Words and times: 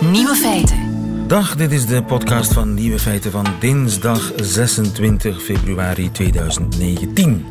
Nieuwe 0.00 0.34
feiten. 0.34 0.78
Dag, 1.26 1.56
dit 1.56 1.72
is 1.72 1.86
de 1.86 2.02
podcast 2.02 2.52
van 2.52 2.74
Nieuwe 2.74 2.98
Feiten 2.98 3.30
van 3.30 3.46
dinsdag 3.60 4.32
26 4.36 5.42
februari 5.42 6.10
2019. 6.10 7.46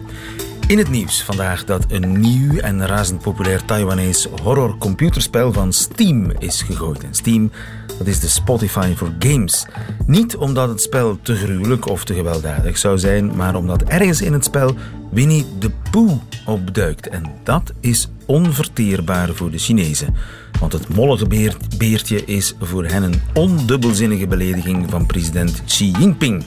In 0.68 0.78
het 0.78 0.90
nieuws 0.90 1.24
vandaag 1.24 1.66
dat 1.66 1.86
een 1.88 2.20
nieuw 2.20 2.58
en 2.58 2.88
razend 2.88 3.22
populair 3.22 3.66
Taiwanese 3.66 4.30
horror 4.42 4.78
computerspel 4.78 5.54
van 5.54 5.74
Steam 5.74 6.32
is 6.40 6.62
gegooid. 6.62 7.04
En 7.04 7.14
Steam, 7.14 7.52
dat 7.98 8.08
is 8.08 8.20
de 8.20 8.28
Spotify 8.28 8.94
voor 8.96 9.14
games. 9.20 9.66
Niet 10.06 10.36
omdat 10.36 10.70
het 10.70 10.82
spel 10.82 11.20
te 11.22 11.36
gruwelijk 11.36 11.88
of 11.88 12.04
te 12.04 12.14
gewelddadig 12.14 12.78
zou 12.78 12.98
zijn, 12.98 13.36
maar 13.36 13.56
omdat 13.56 13.84
ergens 13.84 14.22
in 14.22 14.34
het 14.34 14.46
spel 14.46 14.76
Winnie 15.12 15.46
de 15.60 15.72
Pooh 15.92 16.22
opduikt. 16.46 17.08
En 17.08 17.24
dat 17.44 17.74
is 17.80 18.10
onverteerbaar 18.26 19.34
voor 19.34 19.52
de 19.52 19.58
Chinezen. 19.58 20.16
Want 20.60 20.74
het 20.74 20.96
mollige 20.96 21.56
beertje 21.78 22.26
is 22.26 22.56
voor 22.60 22.86
hen 22.86 23.04
een 23.04 23.22
ondubbelzinnige 23.34 24.28
belediging 24.28 24.90
van 24.90 25.06
president 25.06 25.64
Xi 25.66 25.92
Jinping. 25.92 26.46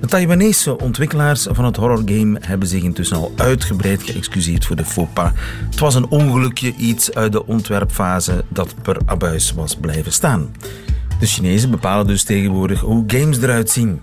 De 0.00 0.06
Taiwanese 0.06 0.78
ontwikkelaars 0.78 1.46
van 1.50 1.64
het 1.64 1.76
horrorgame 1.76 2.38
hebben 2.40 2.68
zich 2.68 2.82
intussen 2.82 3.16
al 3.16 3.32
uitgebreid 3.36 4.02
geëxcuseerd 4.02 4.66
voor 4.66 4.76
de 4.76 4.84
faux 4.84 5.10
pas. 5.12 5.30
Het 5.70 5.78
was 5.78 5.94
een 5.94 6.08
ongelukje, 6.08 6.74
iets 6.76 7.14
uit 7.14 7.32
de 7.32 7.46
ontwerpfase 7.46 8.44
dat 8.48 8.74
per 8.82 8.96
abuis 9.06 9.52
was 9.52 9.76
blijven 9.76 10.12
staan. 10.12 10.54
De 11.18 11.26
Chinezen 11.26 11.70
bepalen 11.70 12.06
dus 12.06 12.22
tegenwoordig 12.22 12.80
hoe 12.80 13.04
games 13.06 13.38
eruit 13.38 13.70
zien. 13.70 14.00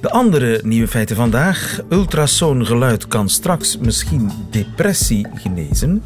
De 0.00 0.10
andere 0.10 0.60
nieuwe 0.64 0.88
feiten 0.88 1.16
vandaag. 1.16 1.80
Ultrasoongeluid 1.90 3.08
kan 3.08 3.28
straks 3.28 3.78
misschien 3.78 4.30
depressie 4.50 5.26
genezen. 5.34 6.02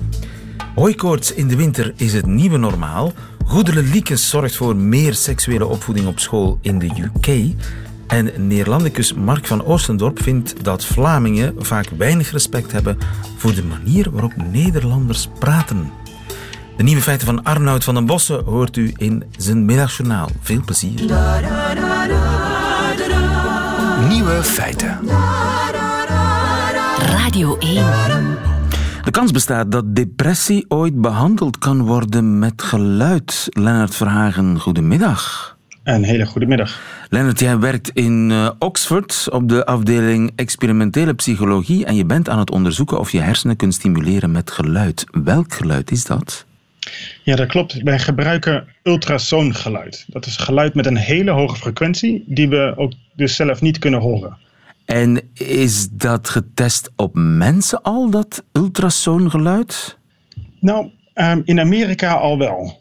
Hooikoorts 0.74 1.34
in 1.34 1.48
de 1.48 1.56
winter 1.56 1.92
is 1.96 2.12
het 2.12 2.26
nieuwe 2.26 2.56
normaal. 2.56 3.12
Goedele 3.46 3.82
Liekes 3.82 4.28
zorgt 4.28 4.56
voor 4.56 4.76
meer 4.76 5.14
seksuele 5.14 5.66
opvoeding 5.66 6.06
op 6.06 6.18
school 6.18 6.58
in 6.60 6.78
de 6.78 6.86
UK. 6.86 7.54
En 8.10 8.46
Neerlandicus 8.46 9.14
Mark 9.14 9.46
van 9.46 9.64
Oostendorp 9.64 10.22
vindt 10.22 10.64
dat 10.64 10.84
Vlamingen 10.84 11.54
vaak 11.58 11.88
weinig 11.96 12.30
respect 12.30 12.72
hebben 12.72 12.98
voor 13.36 13.54
de 13.54 13.64
manier 13.64 14.10
waarop 14.10 14.36
Nederlanders 14.36 15.28
praten. 15.38 15.92
De 16.76 16.82
nieuwe 16.82 17.02
feiten 17.02 17.26
van 17.26 17.42
Arnoud 17.44 17.84
van 17.84 17.94
den 17.94 18.06
Bossen 18.06 18.44
hoort 18.44 18.76
u 18.76 18.92
in 18.96 19.24
zijn 19.36 19.64
middagjournaal. 19.64 20.28
Veel 20.40 20.60
plezier. 20.64 21.00
Nieuwe 24.08 24.40
feiten. 24.42 24.98
Radio 26.98 27.58
1. 27.58 27.84
De 29.04 29.10
kans 29.10 29.30
bestaat 29.30 29.72
dat 29.72 29.94
depressie 29.96 30.64
ooit 30.68 31.00
behandeld 31.00 31.58
kan 31.58 31.82
worden 31.82 32.38
met 32.38 32.62
geluid. 32.62 33.46
Lennart 33.48 33.94
Verhagen, 33.94 34.60
goedemiddag. 34.60 35.58
Een 35.84 36.04
hele 36.04 36.26
goede 36.26 36.46
middag. 36.46 36.80
Lennart, 37.08 37.40
jij 37.40 37.58
werkt 37.58 37.90
in 37.90 38.30
uh, 38.30 38.50
Oxford 38.58 39.28
op 39.30 39.48
de 39.48 39.66
afdeling 39.66 40.32
experimentele 40.36 41.14
psychologie 41.14 41.84
en 41.84 41.94
je 41.94 42.04
bent 42.04 42.28
aan 42.28 42.38
het 42.38 42.50
onderzoeken 42.50 42.98
of 42.98 43.12
je 43.12 43.20
hersenen 43.20 43.56
kunt 43.56 43.74
stimuleren 43.74 44.30
met 44.30 44.50
geluid. 44.50 45.04
Welk 45.24 45.54
geluid 45.54 45.90
is 45.90 46.04
dat? 46.04 46.46
Ja, 47.22 47.36
dat 47.36 47.48
klopt. 47.48 47.82
Wij 47.82 47.98
gebruiken 47.98 48.66
ultrasoongeluid. 48.82 50.04
Dat 50.08 50.26
is 50.26 50.36
geluid 50.36 50.74
met 50.74 50.86
een 50.86 50.96
hele 50.96 51.30
hoge 51.30 51.56
frequentie 51.56 52.24
die 52.26 52.48
we 52.48 52.72
ook 52.76 52.92
dus 53.16 53.36
zelf 53.36 53.60
niet 53.60 53.78
kunnen 53.78 54.00
horen. 54.00 54.36
En 54.84 55.20
is 55.34 55.88
dat 55.88 56.28
getest 56.28 56.90
op 56.96 57.14
mensen 57.14 57.82
al, 57.82 58.10
dat 58.10 58.44
ultrasoongeluid? 58.52 59.98
Nou, 60.60 60.90
um, 61.14 61.42
in 61.44 61.60
Amerika 61.60 62.12
al 62.12 62.38
wel. 62.38 62.79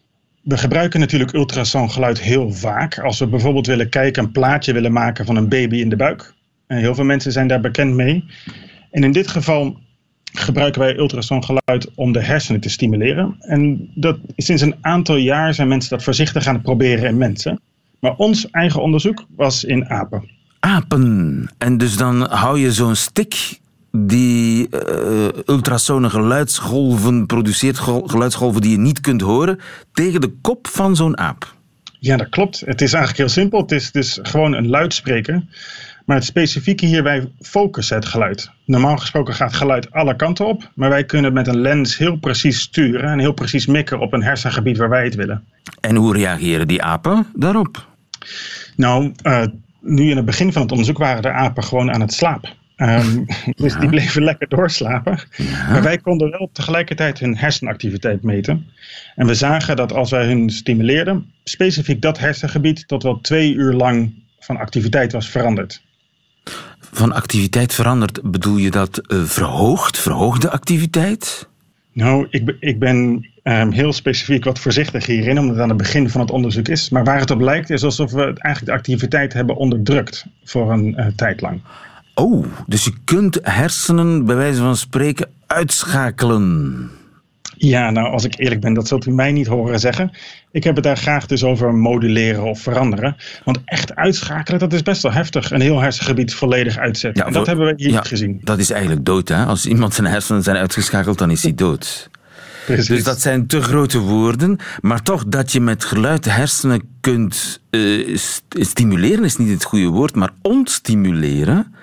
We 0.50 0.58
gebruiken 0.58 1.00
natuurlijk 1.00 1.34
ultrasoongeluid 1.34 2.22
heel 2.22 2.54
vaak. 2.54 3.00
Als 3.00 3.20
we 3.20 3.28
bijvoorbeeld 3.28 3.68
willen 3.68 3.90
kijken, 3.90 4.24
een 4.24 4.32
plaatje 4.32 4.74
willen 4.74 4.92
maken 4.92 5.26
van 5.26 5.36
een 5.36 5.50
baby 5.50 5.78
in 5.78 5.90
de 5.90 5.96
buik. 5.96 6.34
En 6.68 6.78
heel 6.78 6.96
veel 6.96 7.04
mensen 7.04 7.32
zijn 7.32 7.48
daar 7.48 7.60
bekend 7.60 7.94
mee. 7.94 8.26
En 8.92 9.04
in 9.04 9.12
dit 9.12 9.28
geval 9.28 9.78
gebruiken 10.34 10.82
wij 10.82 10.98
ultrasoongeluid 10.98 11.90
om 11.96 12.12
de 12.12 12.22
hersenen 12.22 12.62
te 12.62 12.70
stimuleren. 12.70 13.36
En 13.40 13.90
dat, 13.96 14.18
sinds 14.36 14.62
een 14.62 14.76
aantal 14.82 15.16
jaar 15.16 15.54
zijn 15.54 15.68
mensen 15.68 15.90
dat 15.90 16.04
voorzichtig 16.04 16.44
gaan 16.44 16.62
proberen 16.62 17.10
in 17.10 17.18
mensen. 17.18 17.60
Maar 18.00 18.16
ons 18.16 18.50
eigen 18.50 18.82
onderzoek 18.82 19.26
was 19.36 19.64
in 19.64 19.90
apen. 19.90 20.30
Apen. 20.60 21.50
En 21.58 21.78
dus 21.78 21.98
dan 21.98 22.22
hou 22.22 22.60
je 22.60 22.72
zo'n 22.72 22.96
stick 22.96 23.60
die 23.92 24.68
uh, 24.72 25.28
ultrasone 25.46 26.10
geluidsgolven 26.10 27.26
produceert, 27.26 27.78
geluidsgolven 28.06 28.62
die 28.62 28.72
je 28.72 28.78
niet 28.78 29.02
kunt 29.02 29.22
horen, 29.22 29.60
tegen 29.94 30.22
de 30.22 30.34
kop 30.42 30.68
van 30.68 30.96
zo'n 30.96 31.18
aap. 31.18 31.54
Ja, 32.00 32.18
dat 32.18 32.30
klopt. 32.30 32.60
Het 32.60 32.82
is 32.82 32.94
eigenlijk 32.94 33.18
heel 33.18 33.42
simpel. 33.42 33.62
Het 33.62 33.72
is 33.72 33.92
dus 33.92 34.20
gewoon 34.22 34.54
een 34.54 34.68
luidspreker. 34.68 35.44
Maar 36.06 36.18
het 36.18 36.26
specifieke 36.26 36.86
hier, 36.86 37.04
wij 37.04 37.32
focussen 37.42 37.96
het 37.96 38.06
geluid. 38.06 38.52
Normaal 38.66 38.98
gesproken 38.98 39.34
gaat 39.34 39.54
geluid 39.54 39.92
alle 39.92 40.16
kanten 40.16 40.46
op, 40.48 40.72
maar 40.76 40.90
wij 40.90 41.04
kunnen 41.04 41.34
met 41.34 41.48
een 41.48 41.62
lens 41.62 41.98
heel 41.98 42.18
precies 42.18 42.60
sturen 42.60 43.10
en 43.10 43.20
heel 43.20 43.34
precies 43.34 43.66
mikken 43.66 44.00
op 44.00 44.14
een 44.14 44.24
hersengebied 44.24 44.78
waar 44.78 44.90
wij 44.90 45.04
het 45.04 45.16
willen. 45.16 45.44
En 45.82 45.96
hoe 45.96 46.14
reageren 46.14 46.68
die 46.68 46.82
apen 46.82 47.28
daarop? 47.36 47.88
Nou, 48.76 49.14
uh, 49.24 49.46
nu 49.82 50.10
in 50.10 50.16
het 50.16 50.26
begin 50.26 50.54
van 50.54 50.62
het 50.62 50.72
onderzoek 50.72 50.98
waren 50.98 51.22
de 51.22 51.32
apen 51.32 51.64
gewoon 51.64 51.92
aan 51.92 52.02
het 52.02 52.14
slapen. 52.14 52.50
Um, 52.82 53.26
dus 53.62 53.76
die 53.76 53.90
bleven 53.90 54.24
lekker 54.24 54.48
doorslapen. 54.48 55.20
Maar 55.70 55.84
wij 55.84 55.98
konden 55.98 56.30
wel 56.30 56.50
tegelijkertijd 56.54 57.20
hun 57.20 57.38
hersenactiviteit 57.38 58.24
meten. 58.24 58.66
En 59.16 59.28
we 59.28 59.34
zagen 59.34 59.76
dat 59.76 59.94
als 59.94 60.12
wij 60.12 60.26
hun 60.26 60.50
stimuleerden, 60.50 61.32
specifiek 61.44 62.02
dat 62.02 62.20
hersengebied 62.20 62.88
tot 62.88 63.04
wel 63.04 63.22
twee 63.22 63.54
uur 63.54 63.74
lang 63.74 64.14
van 64.40 64.58
activiteit 64.58 65.12
was 65.12 65.30
veranderd. 65.30 65.82
Van 66.80 67.12
activiteit 67.12 67.74
veranderd, 67.74 68.32
bedoel 68.32 68.58
je 68.58 68.72
dat 68.72 69.02
uh, 69.08 69.24
verhoogd, 69.24 70.00
verhoogde 70.00 70.50
activiteit? 70.50 71.48
Nou, 71.94 72.28
ik, 72.30 72.56
ik 72.60 72.80
ben 72.80 73.30
um, 73.44 73.72
heel 73.72 73.94
specifiek 73.94 74.44
wat 74.44 74.60
voorzichtig 74.60 75.06
hierin, 75.06 75.40
omdat 75.40 75.54
het 75.54 75.64
aan 75.64 75.70
het 75.70 75.78
begin 75.78 76.10
van 76.10 76.22
het 76.22 76.32
onderzoek 76.32 76.68
is. 76.68 76.90
Maar 76.90 77.04
waar 77.04 77.20
het 77.20 77.32
op 77.32 77.42
lijkt, 77.42 77.70
is 77.70 77.84
alsof 77.84 78.12
we 78.12 78.22
eigenlijk 78.24 78.66
de 78.66 78.72
activiteit 78.72 79.34
hebben 79.34 79.56
onderdrukt 79.56 80.26
voor 80.44 80.72
een 80.72 80.96
uh, 80.98 81.08
tijd 81.16 81.42
lang. 81.42 81.62
Oh, 82.20 82.46
dus 82.68 82.84
je 82.84 82.94
kunt 83.04 83.40
hersenen 83.42 84.26
bij 84.26 84.36
wijze 84.36 84.62
van 84.62 84.78
spreken 84.78 85.28
uitschakelen. 85.48 86.90
Ja, 87.58 87.90
nou, 87.90 88.12
als 88.12 88.24
ik 88.24 88.40
eerlijk 88.40 88.62
ben, 88.62 88.74
dat 88.74 88.88
zult 88.88 89.06
u 89.06 89.12
mij 89.12 89.32
niet 89.32 89.48
horen 89.48 89.80
zeggen. 89.80 90.12
Ik 90.52 90.64
heb 90.64 90.76
het 90.76 90.84
daar 90.84 90.98
graag 90.98 91.26
dus 91.26 91.44
over 91.44 91.74
moduleren 91.74 92.44
of 92.44 92.60
veranderen. 92.60 93.16
Want 93.44 93.60
echt 93.66 93.96
uitschakelen, 93.96 94.60
dat 94.60 94.74
is 94.74 94.84
best 94.84 95.02
wel 95.02 95.12
heftig. 95.12 95.52
Een 95.52 95.62
heel 95.62 95.82
hersengebied 95.82 96.34
volledig 96.34 96.78
uitzetten. 96.78 97.22
Ja, 97.22 97.28
en 97.28 97.34
dat 97.34 97.48
hebben 97.48 97.66
we 97.66 97.74
hier 97.76 97.92
ja, 97.92 98.02
gezien. 98.02 98.40
Dat 98.44 98.60
is 98.60 98.70
eigenlijk 98.70 99.06
dood, 99.06 99.28
hè? 99.28 99.46
Als 99.46 99.66
iemand 99.66 99.94
zijn 99.94 100.08
hersenen 100.08 100.44
zijn 100.44 100.58
uitgeschakeld, 100.58 101.18
dan 101.18 101.32
is 101.32 101.44
hij 101.44 101.56
dood. 101.56 102.10
Precies. 102.66 102.88
Dus 102.88 103.04
dat 103.04 103.22
zijn 103.22 103.48
te 103.48 103.62
grote 103.62 104.00
woorden. 104.00 104.58
Maar 104.82 105.04
toch, 105.04 105.26
dat 105.28 105.52
je 105.52 105.62
met 105.62 105.86
geluid 105.86 106.24
de 106.24 106.30
hersenen 106.30 106.82
kunt 107.02 107.62
uh, 107.72 108.18
stimuleren, 108.50 109.24
is 109.24 109.38
niet 109.38 109.50
het 109.50 109.64
goede 109.64 109.88
woord, 109.88 110.16
maar 110.16 110.32
ontstimuleren. 110.42 111.74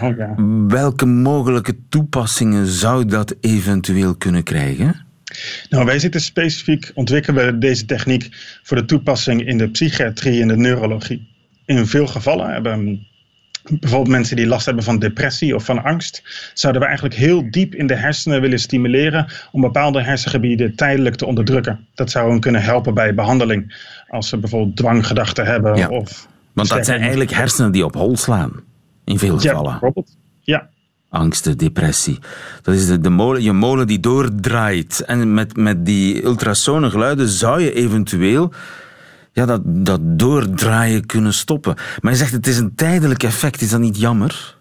Oh 0.00 0.16
ja. 0.16 0.34
Welke 0.68 1.06
mogelijke 1.06 1.76
toepassingen 1.88 2.66
zou 2.66 3.04
dat 3.04 3.34
eventueel 3.40 4.16
kunnen 4.16 4.42
krijgen? 4.42 5.04
Nou, 5.68 5.84
wij 5.84 5.98
zitten 5.98 6.20
specifiek, 6.20 6.90
ontwikkelen 6.94 7.60
deze 7.60 7.84
techniek 7.84 8.28
voor 8.62 8.76
de 8.76 8.84
toepassing 8.84 9.46
in 9.46 9.58
de 9.58 9.70
psychiatrie 9.70 10.42
en 10.42 10.48
de 10.48 10.56
neurologie. 10.56 11.28
In 11.66 11.86
veel 11.86 12.06
gevallen 12.06 12.52
hebben 12.52 13.06
bijvoorbeeld 13.70 14.10
mensen 14.10 14.36
die 14.36 14.46
last 14.46 14.66
hebben 14.66 14.84
van 14.84 14.98
depressie 14.98 15.54
of 15.54 15.64
van 15.64 15.82
angst, 15.82 16.22
zouden 16.54 16.82
we 16.82 16.86
eigenlijk 16.88 17.16
heel 17.16 17.50
diep 17.50 17.74
in 17.74 17.86
de 17.86 17.94
hersenen 17.94 18.40
willen 18.40 18.58
stimuleren 18.58 19.26
om 19.52 19.60
bepaalde 19.60 20.02
hersengebieden 20.02 20.76
tijdelijk 20.76 21.14
te 21.14 21.26
onderdrukken. 21.26 21.86
Dat 21.94 22.10
zou 22.10 22.30
hen 22.30 22.40
kunnen 22.40 22.62
helpen 22.62 22.94
bij 22.94 23.14
behandeling, 23.14 23.74
als 24.08 24.28
ze 24.28 24.38
bijvoorbeeld 24.38 24.76
dwanggedachten 24.76 25.46
hebben. 25.46 25.76
Ja, 25.76 25.88
of 25.88 26.28
want 26.52 26.68
dat 26.68 26.86
zijn 26.86 27.00
eigenlijk 27.00 27.30
hersenen 27.30 27.72
die 27.72 27.84
op 27.84 27.94
hol 27.94 28.16
slaan, 28.16 28.52
in 29.04 29.18
veel 29.18 29.38
gevallen. 29.38 29.64
Ja, 29.64 29.70
bijvoorbeeld. 29.70 30.16
Ja, 30.40 30.68
angsten, 31.14 31.58
depressie. 31.58 32.18
Dat 32.62 32.74
is 32.74 32.86
de, 32.86 33.00
de 33.00 33.10
molen, 33.10 33.42
je 33.42 33.52
molen 33.52 33.86
die 33.86 34.00
doordraait. 34.00 35.00
En 35.00 35.34
met, 35.34 35.56
met 35.56 35.86
die 35.86 36.24
ultrasone 36.24 36.90
geluiden 36.90 37.28
zou 37.28 37.60
je 37.60 37.72
eventueel 37.72 38.52
ja, 39.32 39.46
dat, 39.46 39.60
dat 39.64 40.00
doordraaien 40.02 41.06
kunnen 41.06 41.32
stoppen. 41.32 41.74
Maar 42.00 42.12
je 42.12 42.18
zegt 42.18 42.32
het 42.32 42.46
is 42.46 42.58
een 42.58 42.74
tijdelijk 42.74 43.22
effect. 43.22 43.60
Is 43.60 43.70
dat 43.70 43.80
niet 43.80 43.98
jammer? 43.98 44.56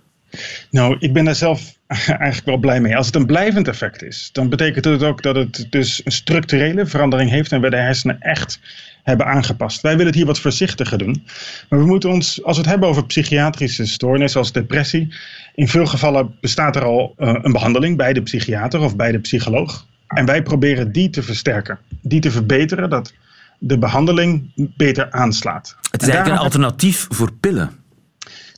Nou, 0.70 0.96
ik 1.00 1.14
ben 1.14 1.26
daar 1.26 1.36
zelf 1.36 1.78
eigenlijk 1.88 2.46
wel 2.46 2.58
blij 2.58 2.82
mee. 2.82 2.98
Als 2.98 3.06
het 3.06 3.16
een 3.16 3.26
blijvend 3.26 3.68
effect 3.68 4.04
is, 4.04 4.30
dan 4.32 4.50
betekent 4.50 4.86
het 4.86 5.04
ook 5.04 5.22
dat 5.22 5.36
het 5.36 5.68
dus 5.70 6.02
een 6.04 6.12
structurele 6.12 6.86
verandering 6.86 7.30
heeft 7.30 7.52
en 7.52 7.62
we 7.62 7.70
de 7.70 7.78
hersenen 7.78 8.20
echt 8.20 8.60
hebben 9.04 9.26
aangepast. 9.26 9.82
Wij 9.82 9.92
willen 9.92 10.06
het 10.06 10.16
hier 10.16 10.26
wat 10.26 10.40
voorzichtiger 10.40 10.98
doen. 10.98 11.24
Maar 11.70 11.80
we 11.80 11.86
moeten 11.86 12.10
ons, 12.10 12.44
als 12.44 12.56
we 12.56 12.62
het 12.62 12.72
hebben 12.72 12.90
over 12.90 13.06
psychiatrische 13.06 13.86
stoornissen 13.86 14.30
zoals 14.30 14.52
depressie, 14.52 15.14
in 15.56 15.68
veel 15.68 15.86
gevallen 15.86 16.36
bestaat 16.42 16.76
er 16.76 16.84
al 16.84 17.16
uh, 17.18 17.36
een 17.42 17.52
behandeling 17.52 17.98
bij 17.98 18.14
de 18.14 18.22
psychiater 18.22 18.80
of 18.80 18.96
bij 18.96 19.12
de 19.12 19.20
psycholoog. 19.20 19.86
En 20.08 20.26
wij 20.26 20.44
proberen 20.44 20.92
die 20.92 21.10
te 21.10 21.24
versterken, 21.24 21.80
die 22.02 22.20
te 22.20 22.32
verbeteren, 22.32 22.90
dat 22.90 23.14
de 23.60 23.78
behandeling 23.78 24.52
beter 24.78 25.12
aanslaat. 25.12 25.76
Het 25.92 26.02
is 26.02 26.08
eigenlijk 26.08 26.38
een 26.38 26.44
alternatief 26.44 27.08
voor 27.10 27.32
pillen. 27.40 27.72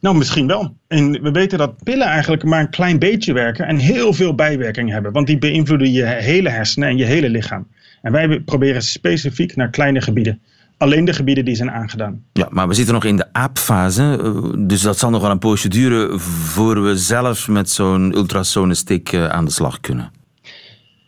Nou, 0.01 0.17
misschien 0.17 0.47
wel. 0.47 0.75
En 0.87 1.21
we 1.21 1.31
weten 1.31 1.57
dat 1.57 1.83
pillen 1.83 2.07
eigenlijk 2.07 2.43
maar 2.43 2.59
een 2.59 2.69
klein 2.69 2.99
beetje 2.99 3.33
werken 3.33 3.67
en 3.67 3.77
heel 3.77 4.13
veel 4.13 4.35
bijwerkingen 4.35 4.93
hebben. 4.93 5.11
Want 5.11 5.27
die 5.27 5.37
beïnvloeden 5.37 5.91
je 5.91 6.03
hele 6.03 6.49
hersenen 6.49 6.89
en 6.89 6.97
je 6.97 7.05
hele 7.05 7.29
lichaam. 7.29 7.67
En 8.05 8.11
wij 8.11 8.39
proberen 8.39 8.81
specifiek 8.81 9.55
naar 9.55 9.69
kleine 9.69 10.01
gebieden. 10.01 10.39
Alleen 10.77 11.05
de 11.05 11.13
gebieden 11.13 11.45
die 11.45 11.55
zijn 11.55 11.71
aangedaan. 11.71 12.23
Ja, 12.33 12.47
maar 12.51 12.67
we 12.67 12.73
zitten 12.73 12.93
nog 12.93 13.03
in 13.05 13.15
de 13.17 13.33
aapfase. 13.33 14.19
eh, 14.23 14.53
Dus 14.67 14.81
dat 14.81 14.97
zal 14.97 15.09
nog 15.09 15.21
wel 15.21 15.31
een 15.31 15.39
poosje 15.39 15.67
duren 15.67 16.19
voor 16.19 16.83
we 16.83 16.97
zelf 16.97 17.47
met 17.47 17.69
zo'n 17.69 18.15
ultrasonestick 18.15 19.11
eh, 19.11 19.27
aan 19.27 19.45
de 19.45 19.51
slag 19.51 19.79
kunnen. 19.79 20.11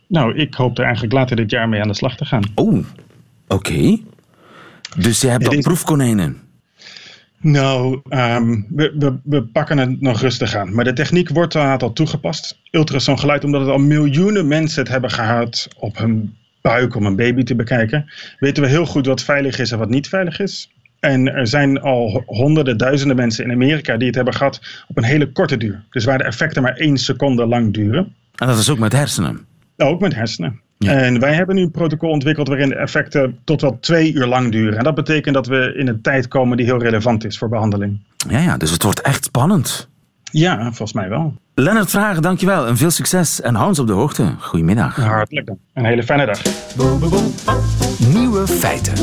Nou, 0.08 0.34
ik 0.36 0.54
hoop 0.54 0.78
er 0.78 0.84
eigenlijk 0.84 1.12
later 1.14 1.36
dit 1.36 1.50
jaar 1.50 1.68
mee 1.68 1.80
aan 1.80 1.88
de 1.88 1.94
slag 1.94 2.16
te 2.16 2.24
gaan. 2.24 2.42
Oh, 2.54 2.84
oké. 3.48 3.98
Dus 4.96 5.20
je 5.20 5.28
hebt 5.28 5.44
al 5.44 5.50
deze- 5.50 5.62
proefkonijnen. 5.62 6.36
Nou, 7.40 8.00
ehm, 8.08 8.60
we, 8.68 8.94
we, 8.98 9.18
we 9.24 9.42
pakken 9.42 9.78
het 9.78 10.00
nog 10.00 10.20
rustig 10.20 10.54
aan. 10.54 10.74
Maar 10.74 10.84
de 10.84 10.92
techniek 10.92 11.28
wordt 11.28 11.56
al 11.56 11.76
al 11.78 11.92
toegepast. 11.92 12.58
Ultrasoongeluid, 12.70 13.44
omdat 13.44 13.60
het 13.60 13.70
al 13.70 13.78
miljoenen 13.78 14.48
mensen 14.48 14.82
het 14.82 14.90
hebben 14.90 15.10
gehad 15.10 15.68
op 15.76 15.98
hun 15.98 16.36
buik 16.68 16.94
om 16.94 17.06
een 17.06 17.16
baby 17.16 17.42
te 17.42 17.54
bekijken. 17.54 18.10
Weten 18.38 18.62
we 18.62 18.68
heel 18.68 18.86
goed 18.86 19.06
wat 19.06 19.22
veilig 19.22 19.58
is 19.58 19.72
en 19.72 19.78
wat 19.78 19.88
niet 19.88 20.08
veilig 20.08 20.40
is. 20.40 20.70
En 21.00 21.34
er 21.34 21.46
zijn 21.46 21.80
al 21.80 22.22
honderden, 22.26 22.76
duizenden 22.76 23.16
mensen 23.16 23.44
in 23.44 23.52
Amerika 23.52 23.96
die 23.96 24.06
het 24.06 24.16
hebben 24.16 24.34
gehad 24.34 24.60
op 24.88 24.96
een 24.96 25.04
hele 25.04 25.32
korte 25.32 25.56
duur. 25.56 25.84
Dus 25.90 26.04
waar 26.04 26.18
de 26.18 26.24
effecten 26.24 26.62
maar 26.62 26.76
één 26.76 26.96
seconde 26.96 27.46
lang 27.46 27.74
duren. 27.74 28.14
En 28.34 28.46
dat 28.46 28.58
is 28.58 28.70
ook 28.70 28.78
met 28.78 28.92
hersenen. 28.92 29.46
Ook 29.76 30.00
met 30.00 30.14
hersenen. 30.14 30.60
Ja. 30.78 30.92
En 30.92 31.20
wij 31.20 31.34
hebben 31.34 31.54
nu 31.54 31.62
een 31.62 31.70
protocol 31.70 32.10
ontwikkeld 32.10 32.48
waarin 32.48 32.68
de 32.68 32.74
effecten 32.74 33.38
tot 33.44 33.60
wel 33.60 33.78
twee 33.80 34.12
uur 34.12 34.26
lang 34.26 34.52
duren. 34.52 34.78
En 34.78 34.84
dat 34.84 34.94
betekent 34.94 35.34
dat 35.34 35.46
we 35.46 35.74
in 35.76 35.88
een 35.88 36.00
tijd 36.02 36.28
komen 36.28 36.56
die 36.56 36.66
heel 36.66 36.82
relevant 36.82 37.24
is 37.24 37.38
voor 37.38 37.48
behandeling. 37.48 38.00
Ja, 38.28 38.38
ja, 38.38 38.56
dus 38.56 38.70
het 38.70 38.82
wordt 38.82 39.00
echt 39.00 39.24
spannend. 39.24 39.88
Ja, 40.30 40.62
volgens 40.62 40.92
mij 40.92 41.08
wel. 41.08 41.34
Lennart 41.60 41.90
Vragen, 41.90 42.22
dankjewel 42.22 42.66
en 42.66 42.76
veel 42.76 42.90
succes. 42.90 43.40
En 43.40 43.54
Hans 43.54 43.78
op 43.78 43.86
de 43.86 43.92
hoogte. 43.92 44.34
Goedemiddag. 44.40 44.96
Hartelijk 44.96 45.46
dank. 45.46 45.58
Een 45.74 45.84
hele 45.84 46.02
fijne 46.02 46.26
dag. 46.26 46.42
Nieuwe 48.12 48.46
feiten. 48.46 48.94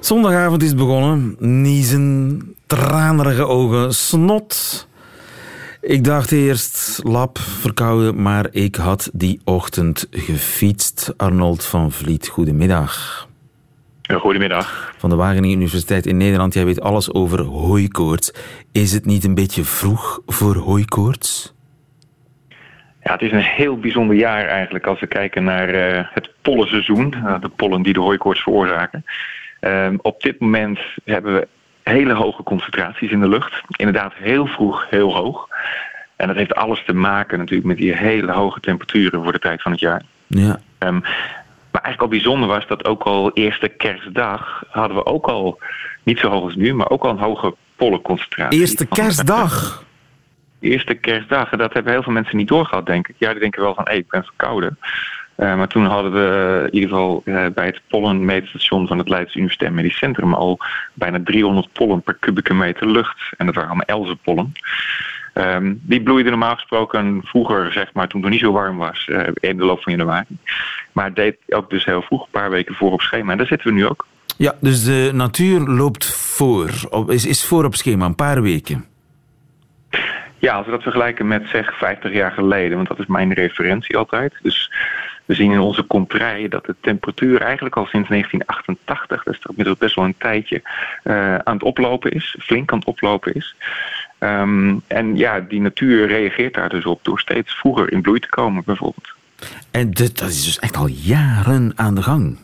Zondagavond 0.00 0.62
is 0.62 0.74
begonnen. 0.74 1.36
Niezen, 1.38 2.42
tranerige 2.66 3.46
ogen, 3.46 3.94
snot. 3.94 4.86
Ik 5.80 6.04
dacht 6.04 6.32
eerst 6.32 7.00
lap, 7.02 7.38
verkouden, 7.38 8.22
maar 8.22 8.48
ik 8.50 8.74
had 8.76 9.10
die 9.12 9.40
ochtend 9.44 10.06
gefietst. 10.10 11.14
Arnold 11.16 11.64
van 11.64 11.92
Vliet, 11.92 12.28
goedemiddag. 12.28 13.26
Goedemiddag. 14.20 14.92
Van 14.96 15.10
de 15.10 15.16
Wageningen 15.16 15.56
Universiteit 15.56 16.06
in 16.06 16.16
Nederland. 16.16 16.54
Jij 16.54 16.64
weet 16.64 16.80
alles 16.80 17.14
over 17.14 17.40
hooikoorts. 17.40 18.32
Is 18.72 18.92
het 18.92 19.04
niet 19.04 19.24
een 19.24 19.34
beetje 19.34 19.64
vroeg 19.64 20.20
voor 20.26 20.56
hooikoorts? 20.56 21.54
Ja, 23.02 23.12
het 23.12 23.22
is 23.22 23.32
een 23.32 23.38
heel 23.38 23.78
bijzonder 23.78 24.16
jaar 24.16 24.46
eigenlijk 24.46 24.86
als 24.86 25.00
we 25.00 25.06
kijken 25.06 25.44
naar 25.44 25.68
eh, 25.68 26.04
het 26.12 26.30
pollenseizoen. 26.42 27.14
eh, 27.14 27.40
de 27.40 27.48
pollen 27.48 27.82
die 27.82 27.92
de 27.92 28.00
hooikoorts 28.00 28.42
veroorzaken. 28.42 29.04
Ehm, 29.60 29.96
op 30.02 30.22
dit 30.22 30.40
moment 30.40 30.78
hebben 31.04 31.34
we 31.34 31.48
hele 31.82 32.12
hoge 32.12 32.42
concentraties 32.42 33.10
in 33.10 33.20
de 33.20 33.28
lucht. 33.28 33.62
Inderdaad 33.76 34.12
heel 34.14 34.46
vroeg, 34.46 34.86
heel 34.90 35.14
hoog. 35.14 35.48
En 36.16 36.26
dat 36.26 36.36
heeft 36.36 36.54
alles 36.54 36.84
te 36.84 36.94
maken 36.94 37.38
natuurlijk 37.38 37.68
met 37.68 37.76
die 37.76 37.96
hele 37.96 38.32
hoge 38.32 38.60
temperaturen 38.60 39.22
voor 39.22 39.32
de 39.32 39.38
tijd 39.38 39.62
van 39.62 39.72
het 39.72 39.80
jaar. 39.80 40.02
Ja. 40.26 40.60
Ehm, 40.78 41.00
maar 41.72 41.82
eigenlijk 41.82 42.12
al 42.12 42.18
bijzonder 42.18 42.48
was 42.48 42.66
dat 42.66 42.84
ook 42.84 43.02
al 43.02 43.30
eerste 43.32 43.68
kerstdag 43.68 44.64
hadden 44.70 44.96
we 44.96 45.06
ook 45.06 45.26
al, 45.26 45.60
niet 46.02 46.18
zo 46.18 46.28
hoog 46.28 46.42
als 46.42 46.54
nu, 46.54 46.74
maar 46.74 46.90
ook 46.90 47.04
al 47.04 47.10
een 47.10 47.18
hoge 47.18 47.54
pollenconcentratie. 47.76 48.60
Eerste 48.60 48.86
kerstdag. 48.86 49.84
eerste 50.60 50.94
kerstdag. 50.94 51.52
En 51.52 51.58
dat 51.58 51.72
hebben 51.72 51.92
heel 51.92 52.02
veel 52.02 52.12
mensen 52.12 52.36
niet 52.36 52.48
doorgehad, 52.48 52.86
denk 52.86 53.08
ik. 53.08 53.14
Ja, 53.18 53.30
die 53.30 53.40
denken 53.40 53.62
wel 53.62 53.74
van, 53.74 53.84
hé, 53.88 53.94
ik 53.94 54.08
ben 54.08 54.24
verkouden. 54.24 54.78
Eh, 55.34 55.56
maar 55.56 55.68
toen 55.68 55.84
hadden 55.84 56.12
we 56.12 56.62
in 56.66 56.74
ieder 56.74 56.88
geval 56.88 57.22
eh, 57.24 57.46
bij 57.54 57.66
het 57.66 57.80
pollenmeetstation 57.88 58.86
van 58.86 58.98
het 58.98 59.08
Leids 59.08 59.34
Universitair 59.34 59.72
Medisch 59.72 59.96
Centrum 59.96 60.34
al 60.34 60.58
bijna 60.94 61.20
300 61.24 61.72
pollen 61.72 62.02
per 62.02 62.14
kubieke 62.14 62.54
meter 62.54 62.90
lucht. 62.90 63.18
En 63.36 63.46
dat 63.46 63.54
waren 63.54 63.70
allemaal 63.70 63.98
elzenpollen. 63.98 64.52
Ehm 65.32 65.74
die 65.80 66.02
bloeiden 66.02 66.30
normaal 66.30 66.54
gesproken 66.54 67.20
vroeger, 67.24 67.72
zeg 67.72 67.92
maar, 67.92 68.08
toen 68.08 68.20
het 68.20 68.30
nog 68.30 68.38
niet 68.38 68.48
zo 68.48 68.52
warm 68.52 68.76
was, 68.76 69.08
eh, 69.08 69.28
in 69.34 69.56
de 69.56 69.64
loop 69.64 69.82
van 69.82 69.92
januari. 69.96 70.26
Maar 70.92 71.04
het 71.04 71.16
deed 71.16 71.36
ook 71.48 71.70
dus 71.70 71.84
heel 71.84 72.02
vroeg, 72.02 72.22
een 72.22 72.30
paar 72.30 72.50
weken 72.50 72.74
voor 72.74 72.92
op 72.92 73.00
schema. 73.00 73.32
En 73.32 73.38
daar 73.38 73.46
zitten 73.46 73.68
we 73.68 73.74
nu 73.74 73.86
ook. 73.86 74.06
Ja, 74.36 74.54
dus 74.60 74.84
de 74.84 75.10
natuur 75.12 75.60
loopt 75.60 76.14
voor. 76.14 76.70
Is, 77.06 77.26
is 77.26 77.44
voor 77.44 77.64
op 77.64 77.74
schema, 77.74 78.06
een 78.06 78.14
paar 78.14 78.42
weken. 78.42 78.84
Ja, 80.38 80.54
als 80.54 80.64
we 80.64 80.72
dat 80.72 80.82
vergelijken 80.82 81.26
met 81.26 81.48
zeg 81.48 81.78
50 81.78 82.12
jaar 82.12 82.32
geleden, 82.32 82.76
want 82.76 82.88
dat 82.88 82.98
is 82.98 83.06
mijn 83.06 83.32
referentie 83.32 83.96
altijd. 83.96 84.34
Dus 84.42 84.70
we 85.24 85.34
zien 85.34 85.52
in 85.52 85.60
onze 85.60 85.86
contraille 85.86 86.48
dat 86.48 86.64
de 86.64 86.74
temperatuur 86.80 87.40
eigenlijk 87.40 87.76
al 87.76 87.86
sinds 87.86 88.08
1988, 88.08 89.22
dat 89.22 89.34
is 89.34 89.40
toch 89.40 89.78
best 89.78 89.94
wel 89.94 90.04
een 90.04 90.16
tijdje, 90.18 90.62
eh, 91.02 91.36
aan 91.36 91.54
het 91.54 91.62
oplopen 91.62 92.10
is, 92.10 92.36
flink 92.40 92.72
aan 92.72 92.78
het 92.78 92.86
oplopen 92.88 93.34
is. 93.34 93.54
Ehm, 94.22 94.74
en 94.86 95.16
ja, 95.16 95.40
die 95.40 95.60
natuur 95.60 96.06
reageert 96.06 96.54
daar 96.54 96.68
dus 96.68 96.84
op 96.84 97.04
door 97.04 97.20
steeds 97.20 97.54
vroeger 97.54 97.92
in 97.92 98.02
bloei 98.02 98.20
te 98.20 98.28
komen, 98.28 98.62
bijvoorbeeld. 98.64 99.12
En 99.70 99.90
dit, 99.90 100.18
dat 100.18 100.28
is 100.28 100.44
dus 100.44 100.58
echt 100.58 100.76
al 100.76 100.86
jaren 100.86 101.72
aan 101.76 101.94
de 101.94 102.02
gang. 102.02 102.38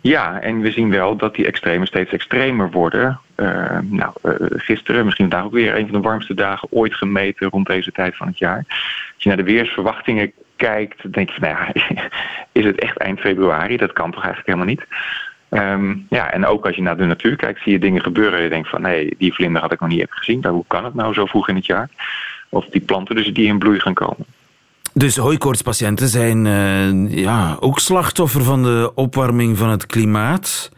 Ja, 0.00 0.40
en 0.40 0.60
we 0.60 0.70
zien 0.70 0.90
wel 0.90 1.16
dat 1.16 1.34
die 1.34 1.46
extremen 1.46 1.86
steeds 1.86 2.12
extremer 2.12 2.70
worden. 2.70 3.20
Eh, 3.34 3.78
nou, 3.82 4.12
eh, 4.22 4.34
gisteren, 4.38 5.04
misschien 5.04 5.30
vandaag 5.30 5.46
ook 5.46 5.52
weer, 5.52 5.76
een 5.76 5.88
van 5.88 6.00
de 6.00 6.08
warmste 6.08 6.34
dagen 6.34 6.68
ooit 6.70 6.94
gemeten 6.94 7.48
rond 7.48 7.66
deze 7.66 7.92
tijd 7.92 8.16
van 8.16 8.26
het 8.26 8.38
jaar. 8.38 8.64
Als 9.14 9.22
je 9.22 9.28
naar 9.28 9.36
de 9.36 9.52
weersverwachtingen 9.52 10.32
kijkt, 10.56 11.12
denk 11.12 11.30
je 11.30 11.40
van, 11.40 11.48
nou 11.48 11.72
ja, 11.74 12.08
is 12.60 12.64
het 12.64 12.80
echt 12.80 12.96
eind 12.96 13.20
februari? 13.20 13.76
Dat 13.76 13.92
kan 13.92 14.10
toch 14.10 14.24
eigenlijk 14.24 14.46
helemaal 14.46 14.74
niet? 14.74 14.86
Ehm, 15.52 15.94
ja, 16.08 16.30
en 16.32 16.46
ook 16.46 16.66
als 16.66 16.76
je 16.76 16.82
naar 16.82 16.96
de 16.96 17.04
natuur 17.04 17.36
kijkt, 17.36 17.62
zie 17.62 17.72
je 17.72 17.78
dingen 17.78 18.02
gebeuren. 18.02 18.38
En 18.38 18.42
je 18.44 18.48
denkt 18.48 18.68
van, 18.68 18.82
nee, 18.82 19.14
die 19.18 19.34
vlinder 19.34 19.60
had 19.62 19.72
ik 19.72 19.80
nog 19.80 19.88
niet 19.88 19.98
eerder 20.00 20.16
gezien. 20.16 20.46
Hoe 20.46 20.64
kan 20.66 20.84
het 20.84 20.94
nou 20.94 21.14
zo 21.14 21.26
vroeg 21.26 21.48
in 21.48 21.54
het 21.54 21.66
jaar? 21.66 21.88
Of 22.48 22.64
die 22.66 22.80
planten 22.80 23.14
dus 23.16 23.32
die 23.34 23.46
in 23.46 23.58
bloei 23.58 23.80
gaan 23.80 23.94
komen. 23.94 24.26
Dus 24.94 25.16
hooikoortspatiënten 25.16 26.08
zijn 26.08 26.46
eh, 26.46 27.18
ja, 27.22 27.56
ook 27.60 27.78
slachtoffer 27.78 28.42
van 28.44 28.62
de 28.62 28.92
opwarming 28.94 29.58
van 29.58 29.68
het 29.68 29.86
klimaat. 29.86 30.70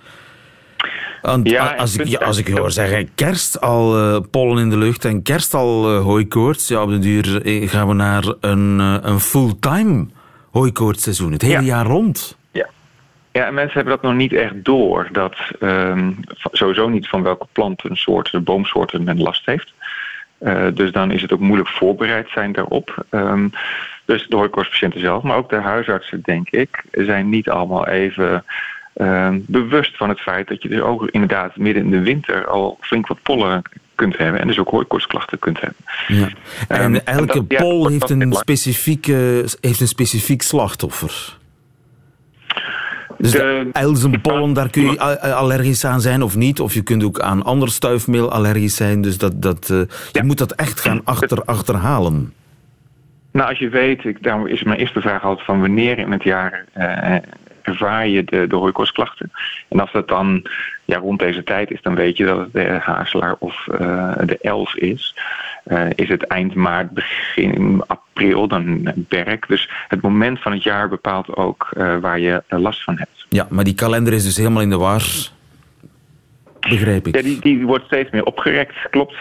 Want 1.22 1.48
Ja, 1.48 1.74
als, 1.74 1.96
ik, 1.98 2.06
ja, 2.06 2.18
als 2.18 2.38
ik 2.38 2.48
hoor 2.48 2.70
zeggen 2.70 3.08
kerst 3.14 3.60
al 3.60 3.98
eh, 3.98 4.20
pollen 4.30 4.58
in 4.62 4.70
de 4.70 4.76
lucht 4.78 5.04
en 5.04 5.22
kerst 5.22 5.54
al 5.54 5.90
eh, 5.96 6.02
hooikoorts, 6.02 6.68
ja, 6.68 6.82
op 6.82 6.90
de 6.90 6.98
duur 6.98 7.40
gaan 7.68 7.88
we 7.88 7.94
naar 7.94 8.34
een, 8.40 8.78
een 9.08 9.20
fulltime 9.20 10.06
hooikoortsseizoen, 10.50 11.32
het 11.32 11.42
hele 11.42 11.54
Ja. 11.54 11.60
jaar 11.60 11.86
rond. 11.86 12.36
Ja, 13.34 13.46
en 13.46 13.54
mensen 13.54 13.74
hebben 13.74 13.92
dat 13.92 14.02
nog 14.02 14.14
niet 14.14 14.32
echt 14.32 14.64
door. 14.64 15.08
Dat 15.12 15.34
ehm, 15.60 16.10
sowieso 16.52 16.88
niet 16.88 17.08
van 17.08 17.22
welke 17.22 17.46
plantensoorten, 17.52 18.44
boomsoorten 18.44 19.02
men 19.04 19.20
last 19.22 19.46
heeft. 19.46 19.72
Eh, 20.38 20.66
dus 20.74 20.92
dan 20.92 21.10
is 21.10 21.22
het 21.22 21.32
ook 21.32 21.40
moeilijk 21.40 21.68
voorbereid 21.68 22.28
zijn 22.28 22.52
daarop. 22.52 23.04
Ehm, 23.10 23.48
dus 24.04 24.26
de 24.28 24.36
hooikoortspatiënten 24.36 25.00
zelf, 25.00 25.22
maar 25.22 25.36
ook 25.36 25.50
de 25.50 25.56
huisartsen, 25.56 26.20
denk 26.24 26.50
ik, 26.50 26.82
zijn 26.90 27.28
niet 27.28 27.48
allemaal 27.50 27.86
even 27.88 28.44
ehm, 28.94 29.38
bewust 29.46 29.96
van 29.96 30.08
het 30.08 30.20
feit 30.20 30.48
dat 30.48 30.62
je 30.62 30.68
dus 30.68 30.80
ook 30.80 31.08
inderdaad 31.10 31.56
midden 31.56 31.82
in 31.84 31.90
de 31.90 32.00
winter 32.00 32.46
al 32.46 32.78
flink 32.80 33.06
wat 33.06 33.22
pollen 33.22 33.62
kunt 33.94 34.16
hebben 34.18 34.40
en 34.40 34.46
dus 34.46 34.58
ook 34.58 34.70
hooikoortsklachten 34.70 35.38
kunt 35.38 35.60
hebben. 35.60 35.84
Ja. 36.08 36.28
En 36.68 36.80
en 36.94 37.06
elke 37.06 37.46
dat- 37.46 37.58
pol 37.60 37.88
heeft 37.88 38.10
een, 38.10 38.30
dat- 38.30 38.38
specifiek, 38.38 39.06
eh, 39.06 39.16
heeft 39.60 39.80
een 39.80 39.88
specifiek 39.88 40.42
slachtoffer. 40.42 41.42
Dus 43.18 43.30
de, 43.30 44.50
daar 44.52 44.70
kun 44.70 44.82
je 44.82 44.98
allergisch 45.34 45.84
aan 45.84 46.00
zijn 46.00 46.22
of 46.22 46.36
niet. 46.36 46.60
Of 46.60 46.74
je 46.74 46.82
kunt 46.82 47.04
ook 47.04 47.20
aan 47.20 47.42
ander 47.42 47.70
stuifmeel 47.70 48.32
allergisch 48.32 48.76
zijn. 48.76 49.00
Dus 49.00 49.18
dat, 49.18 49.42
dat, 49.42 49.70
eh, 49.70 49.76
je 49.78 49.86
Ja. 50.12 50.24
moet 50.24 50.38
dat 50.38 50.52
echt 50.52 50.80
gaan 50.80 51.00
achter, 51.04 51.44
achterhalen. 51.44 52.32
Nou, 53.32 53.48
als 53.48 53.58
je 53.58 53.68
weet, 53.68 54.04
ik, 54.04 54.22
daarom 54.22 54.46
is 54.46 54.62
mijn 54.62 54.78
eerste 54.78 55.00
vraag 55.00 55.24
altijd 55.24 55.46
van 55.46 55.60
wanneer 55.60 55.98
in 55.98 56.12
het 56.12 56.22
jaar 56.22 56.64
eh, 56.72 57.16
ervaar 57.66 58.08
je 58.08 58.24
de, 58.24 58.46
de 58.46 58.56
hooikoortsklachten. 58.56 59.30
En 59.68 59.80
als 59.80 59.92
dat 59.92 60.08
dan 60.08 60.46
ja, 60.84 60.98
rond 60.98 61.18
deze 61.18 61.44
tijd 61.44 61.70
is, 61.70 61.82
dan 61.82 61.94
weet 61.94 62.16
je 62.16 62.24
dat 62.24 62.38
het 62.38 62.52
de 62.52 62.78
hazelaar 62.80 63.36
of 63.38 63.68
eh, 63.68 64.12
de 64.24 64.38
els 64.40 64.74
is. 64.74 65.16
Eh, 65.64 65.86
is 65.94 66.08
het 66.08 66.22
eind 66.22 66.54
maart, 66.54 66.90
begin 66.90 67.82
april, 67.86 68.48
dan 68.48 68.92
berk. 68.94 69.48
Dus 69.48 69.70
het 69.88 70.00
moment 70.00 70.40
van 70.40 70.52
het 70.52 70.62
jaar 70.62 70.88
bepaalt 70.88 71.36
ook 71.36 71.70
eh, 71.76 71.96
waar 71.96 72.18
je 72.18 72.42
last 72.48 72.82
van 72.82 72.98
hebt. 72.98 73.26
Ja, 73.28 73.46
maar 73.50 73.64
die 73.64 73.74
kalender 73.74 74.12
is 74.12 74.24
dus 74.24 74.36
helemaal 74.36 74.62
in 74.62 74.70
de 74.70 74.78
war. 74.78 75.02
Begrijp 76.60 77.06
ik. 77.06 77.14
Ja, 77.14 77.22
die, 77.22 77.40
die 77.40 77.66
wordt 77.66 77.84
steeds 77.84 78.10
meer 78.10 78.24
opgerekt, 78.24 78.74
klopt. 78.90 79.14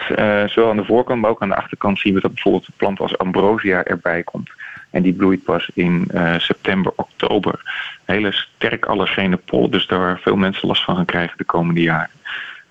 Zowel 0.46 0.70
aan 0.70 0.76
de 0.76 0.84
voorkant, 0.84 1.20
maar 1.20 1.30
ook 1.30 1.42
aan 1.42 1.48
de 1.48 1.56
achterkant 1.56 1.98
zien 1.98 2.14
we 2.14 2.20
dat 2.20 2.32
bijvoorbeeld 2.32 2.66
een 2.66 2.74
plant 2.76 3.00
als 3.00 3.18
ambrosia 3.18 3.84
erbij 3.84 4.22
komt. 4.22 4.50
En 4.94 5.02
die 5.02 5.12
bloeit 5.12 5.44
pas 5.44 5.70
in 5.74 6.10
september, 6.38 6.92
oktober. 6.96 7.60
Hele 8.04 8.32
sterk 8.32 8.84
allergene 8.86 9.36
pollen, 9.36 9.70
dus 9.70 9.86
daar 9.86 9.98
waar 9.98 10.18
veel 10.18 10.36
mensen 10.36 10.68
last 10.68 10.84
van 10.84 10.96
gaan 10.96 11.04
krijgen 11.04 11.38
de 11.38 11.44
komende 11.44 11.82
jaren. 11.82 12.10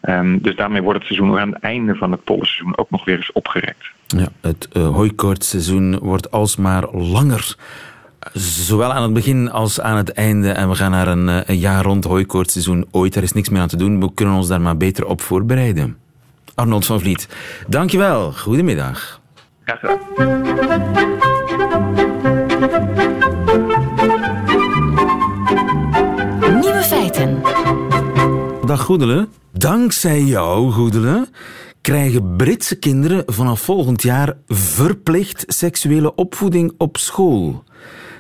Ehm, 0.04 0.38
dus 0.42 0.56
daarmee 0.56 0.82
wordt 0.82 1.00
het 1.00 1.08
seizoen 1.08 1.40
aan 1.40 1.54
het 1.54 1.62
einde 1.62 1.96
van 1.96 2.12
het 2.12 2.24
pollenseizoen 2.24 2.78
ook 2.78 2.90
nog 2.90 3.06
weer 3.06 3.16
eens 3.16 3.32
opgerekt. 3.32 3.86
Ja, 4.08 4.28
het 4.42 4.68
uh, 4.74 4.88
hooikoortseizoen 4.88 6.00
wordt 6.00 6.32
alsmaar 6.32 6.92
langer. 6.92 7.56
Zowel 8.34 8.94
aan 8.94 9.04
het 9.04 9.14
begin 9.14 9.52
als 9.52 9.82
aan 9.82 9.98
het 9.98 10.12
einde. 10.12 10.52
En 10.52 10.70
we 10.70 10.76
gaan 10.76 10.92
naar 10.92 11.08
een, 11.08 11.30
eh, 11.30 11.42
een 11.46 11.58
jaar 11.58 11.84
rond 11.84 12.04
hooikoortseizoen 12.04 12.86
ooit. 12.92 13.16
Er 13.16 13.24
is 13.24 13.34
niks 13.34 13.50
meer 13.50 13.62
aan 13.62 13.68
te 13.68 13.78
doen. 13.78 14.00
We 14.00 14.14
kunnen 14.14 14.36
ons 14.36 14.48
daar 14.48 14.62
maar 14.62 14.78
beter 14.78 15.06
op 15.06 15.22
voorbereiden. 15.22 15.98
Arnold 16.56 16.86
van 16.86 17.00
Vliet, 17.00 17.28
dankjewel. 17.68 18.32
Goedemiddag. 18.32 19.22
Graag 19.64 19.80
gedaan. 19.80 21.63
Dag 28.74 28.82
Goedelen. 28.82 29.28
Dankzij 29.52 30.22
jou, 30.22 30.72
Goedelen, 30.72 31.28
krijgen 31.82 32.36
Britse 32.36 32.76
kinderen 32.76 33.24
vanaf 33.26 33.62
volgend 33.62 34.02
jaar 34.02 34.38
verplicht 34.48 35.44
seksuele 35.48 36.16
opvoeding 36.16 36.74
op 36.78 36.98
school. 36.98 37.64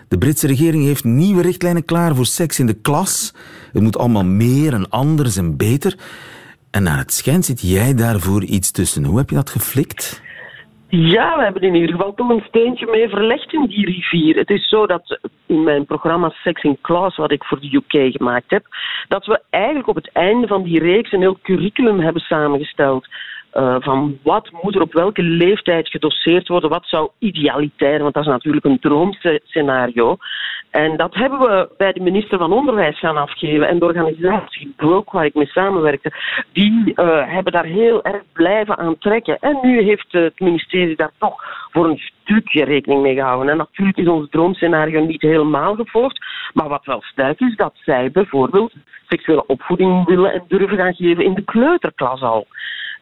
De 0.07 0.17
Britse 0.17 0.47
regering 0.47 0.83
heeft 0.83 1.03
nieuwe 1.03 1.41
richtlijnen 1.41 1.85
klaar 1.85 2.15
voor 2.15 2.25
seks 2.25 2.59
in 2.59 2.65
de 2.65 2.73
klas. 2.73 3.33
Het 3.71 3.81
moet 3.81 3.97
allemaal 3.97 4.25
meer 4.25 4.73
en 4.73 4.89
anders 4.89 5.37
en 5.37 5.57
beter. 5.57 5.97
En 6.71 6.83
naar 6.83 6.97
het 6.97 7.13
schijnt 7.13 7.45
zit 7.45 7.61
jij 7.61 7.93
daarvoor 7.93 8.43
iets 8.43 8.71
tussen. 8.71 9.03
Hoe 9.03 9.17
heb 9.17 9.29
je 9.29 9.35
dat 9.35 9.49
geflikt? 9.49 10.21
Ja, 10.95 11.37
we 11.37 11.43
hebben 11.43 11.61
in 11.61 11.75
ieder 11.75 11.95
geval 11.95 12.13
toch 12.13 12.29
een 12.29 12.43
steentje 12.47 12.87
mee 12.91 13.09
verlegd 13.09 13.53
in 13.53 13.65
die 13.65 13.85
rivier. 13.85 14.35
Het 14.35 14.49
is 14.49 14.69
zo 14.69 14.87
dat 14.87 15.19
in 15.45 15.63
mijn 15.63 15.85
programma 15.85 16.29
Sex 16.29 16.63
in 16.63 16.77
Class, 16.81 17.17
wat 17.17 17.31
ik 17.31 17.43
voor 17.43 17.59
de 17.59 17.75
UK 17.75 18.11
gemaakt 18.15 18.49
heb, 18.49 18.65
dat 19.07 19.25
we 19.25 19.41
eigenlijk 19.49 19.87
op 19.87 19.95
het 19.95 20.11
einde 20.11 20.47
van 20.47 20.63
die 20.63 20.79
reeks 20.79 21.11
een 21.11 21.21
heel 21.21 21.39
curriculum 21.41 21.99
hebben 21.99 22.21
samengesteld. 22.21 23.07
Uh, 23.53 23.75
van 23.79 24.19
wat 24.23 24.49
moet 24.61 24.75
er 24.75 24.81
op 24.81 24.93
welke 24.93 25.21
leeftijd 25.21 25.89
gedoseerd 25.89 26.47
worden, 26.47 26.69
wat 26.69 26.85
zou 26.85 27.09
idealiteit, 27.19 28.01
want 28.01 28.13
dat 28.13 28.23
is 28.23 28.29
natuurlijk 28.29 28.65
een 28.65 28.79
droomscenario. 28.79 30.17
En 30.73 30.97
dat 30.97 31.13
hebben 31.13 31.39
we 31.39 31.69
bij 31.77 31.91
de 31.91 31.99
minister 31.99 32.37
van 32.37 32.53
Onderwijs 32.53 32.99
gaan 32.99 33.17
afgeven. 33.17 33.67
En 33.67 33.79
de 33.79 33.85
organisatie 33.85 34.73
Brook, 34.75 35.11
waar 35.11 35.25
ik 35.25 35.33
mee 35.33 35.47
samenwerkte, 35.47 36.11
die 36.53 36.93
uh, 36.95 37.33
hebben 37.33 37.53
daar 37.53 37.65
heel 37.65 38.03
erg 38.03 38.21
blijven 38.33 38.77
aan 38.77 38.97
trekken. 38.97 39.37
En 39.39 39.59
nu 39.61 39.81
heeft 39.81 40.11
het 40.11 40.39
ministerie 40.39 40.95
daar 40.95 41.11
toch 41.17 41.43
voor 41.71 41.85
een 41.85 42.01
stukje 42.23 42.63
rekening 42.63 43.01
mee 43.01 43.13
gehouden. 43.13 43.51
En 43.51 43.57
natuurlijk 43.57 43.97
is 43.97 44.07
ons 44.07 44.29
droomscenario 44.29 45.05
niet 45.05 45.21
helemaal 45.21 45.75
gevolgd. 45.75 46.25
Maar 46.53 46.69
wat 46.69 46.85
wel 46.85 47.01
sterk 47.01 47.39
is, 47.39 47.55
dat 47.55 47.73
zij 47.75 48.11
bijvoorbeeld 48.11 48.73
seksuele 49.07 49.45
opvoeding 49.45 50.05
willen 50.05 50.33
en 50.33 50.43
durven 50.47 50.77
gaan 50.77 50.93
geven 50.93 51.23
in 51.23 51.33
de 51.33 51.43
kleuterklas 51.43 52.21
al. 52.21 52.47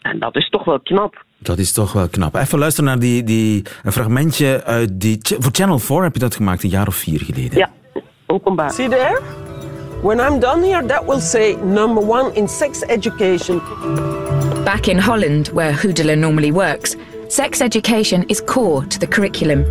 En 0.02 0.20
dat 0.20 0.36
is 0.36 0.50
toch 0.50 0.64
wel 0.64 0.80
knap. 0.80 1.26
Dat 1.38 1.58
is 1.58 1.72
toch 1.72 1.94
wel 1.94 2.08
knap. 2.10 2.36
Even 2.36 2.60
luisteren 2.60 2.90
naar 2.90 3.00
die, 3.00 3.24
die, 3.24 3.66
een 3.84 3.92
fragmentje 3.92 4.64
uit 4.64 4.90
die... 5.02 5.20
Voor 5.22 5.52
Channel 5.52 5.80
4 5.80 6.04
heb 6.04 6.14
je 6.14 6.20
dat 6.20 6.36
gemaakt, 6.36 6.64
een 6.64 6.70
jaar 6.70 6.88
of 6.88 6.96
vier 6.96 7.20
geleden. 7.20 7.58
Ja, 7.58 7.70
openbaar. 8.26 8.72
See 8.72 8.90
there? 8.90 9.22
When 10.02 10.20
I'm 10.20 10.40
done 10.40 10.66
here, 10.66 10.86
that 10.86 11.06
will 11.06 11.20
say 11.20 11.56
number 11.64 12.08
one 12.08 12.34
in 12.34 12.48
sex 12.48 12.82
education. 12.86 13.62
Back 14.64 14.88
in 14.88 14.98
Holland, 14.98 15.52
where 15.52 15.74
Hoedelen 15.74 16.20
normally 16.20 16.52
works, 16.52 16.96
sex 17.28 17.60
education 17.60 18.24
is 18.26 18.44
core 18.44 18.88
to 18.88 18.98
the 18.98 19.08
curriculum, 19.08 19.66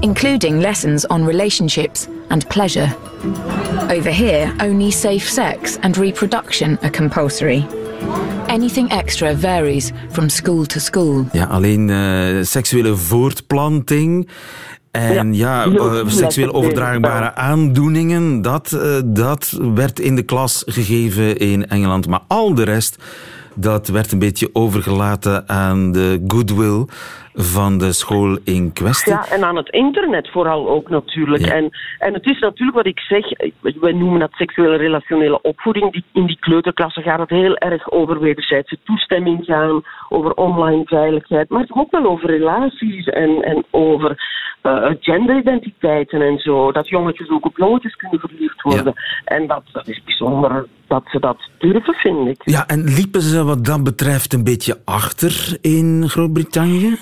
including 0.00 0.60
lessons 0.60 1.06
on 1.06 1.26
relationships 1.26 2.08
and 2.28 2.46
pleasure. 2.48 2.94
Over 3.88 4.10
here, 4.10 4.52
only 4.60 4.90
safe 4.90 5.28
sex 5.28 5.78
and 5.82 5.96
reproduction 5.96 6.78
are 6.82 6.90
compulsory. 6.90 7.66
Anything 8.46 8.90
extra 8.90 9.36
varies 9.36 9.90
from 10.10 10.28
school 10.28 10.64
to 10.64 10.78
school. 10.78 11.26
Ja, 11.32 11.44
alleen 11.44 11.88
uh, 11.88 12.42
seksuele 12.42 12.96
voortplanting 12.96 14.28
en 14.90 15.34
ja, 15.34 15.64
ja 15.64 15.66
uh, 15.66 16.06
seksueel 16.06 16.52
overdraagbare 16.52 17.34
aandoeningen, 17.34 18.42
dat, 18.42 18.72
uh, 18.74 18.96
dat 19.04 19.58
werd 19.74 20.00
in 20.00 20.16
de 20.16 20.22
klas 20.22 20.62
gegeven 20.66 21.36
in 21.36 21.68
Engeland. 21.68 22.08
Maar 22.08 22.22
al 22.26 22.54
de 22.54 22.62
rest, 22.62 22.96
dat 23.54 23.88
werd 23.88 24.12
een 24.12 24.18
beetje 24.18 24.50
overgelaten 24.52 25.48
aan 25.48 25.92
de 25.92 26.24
goodwill 26.26 26.84
van 27.34 27.78
de 27.78 27.92
school 27.92 28.38
in 28.44 28.72
kwestie. 28.72 29.12
Ja, 29.12 29.26
en 29.28 29.44
aan 29.44 29.56
het 29.56 29.68
internet 29.68 30.30
vooral 30.30 30.68
ook 30.68 30.88
natuurlijk. 30.88 31.44
Ja. 31.44 31.52
En, 31.52 31.70
en 31.98 32.14
het 32.14 32.26
is 32.26 32.38
natuurlijk 32.38 32.76
wat 32.76 32.86
ik 32.86 32.98
zeg, 32.98 33.24
wij 33.80 33.92
noemen 33.92 34.20
dat 34.20 34.32
seksuele 34.32 34.76
relationele 34.76 35.42
opvoeding. 35.42 35.92
Die, 35.92 36.04
in 36.12 36.26
die 36.26 36.38
kleuterklassen 36.40 37.02
gaat 37.02 37.18
het 37.18 37.30
heel 37.30 37.56
erg 37.56 37.90
over 37.90 38.20
wederzijdse 38.20 38.78
toestemming 38.84 39.44
gaan, 39.44 39.82
over 40.08 40.34
online 40.34 40.82
veiligheid, 40.84 41.48
maar 41.48 41.66
ook 41.68 41.90
wel 41.90 42.04
over 42.04 42.30
relaties 42.30 43.06
en, 43.06 43.42
en 43.42 43.64
over 43.70 44.38
uh, 44.62 44.90
genderidentiteiten 45.00 46.20
en 46.22 46.38
zo. 46.38 46.72
Dat 46.72 46.88
jongetjes 46.88 47.30
ook 47.30 47.46
op 47.46 47.56
jongetjes 47.56 47.96
kunnen 47.96 48.20
verliefd 48.20 48.62
worden. 48.62 48.94
Ja. 48.96 49.36
En 49.36 49.46
dat, 49.46 49.62
dat 49.72 49.88
is 49.88 50.02
bijzonder 50.04 50.66
dat 50.86 51.02
ze 51.06 51.20
dat 51.20 51.48
durven, 51.58 51.94
vind 51.94 52.28
ik. 52.28 52.42
Ja, 52.44 52.66
en 52.66 52.84
liepen 52.84 53.20
ze 53.20 53.44
wat 53.44 53.64
dat 53.64 53.82
betreft 53.82 54.32
een 54.32 54.44
beetje 54.44 54.80
achter 54.84 55.58
in 55.60 56.04
Groot-Brittannië? 56.08 56.96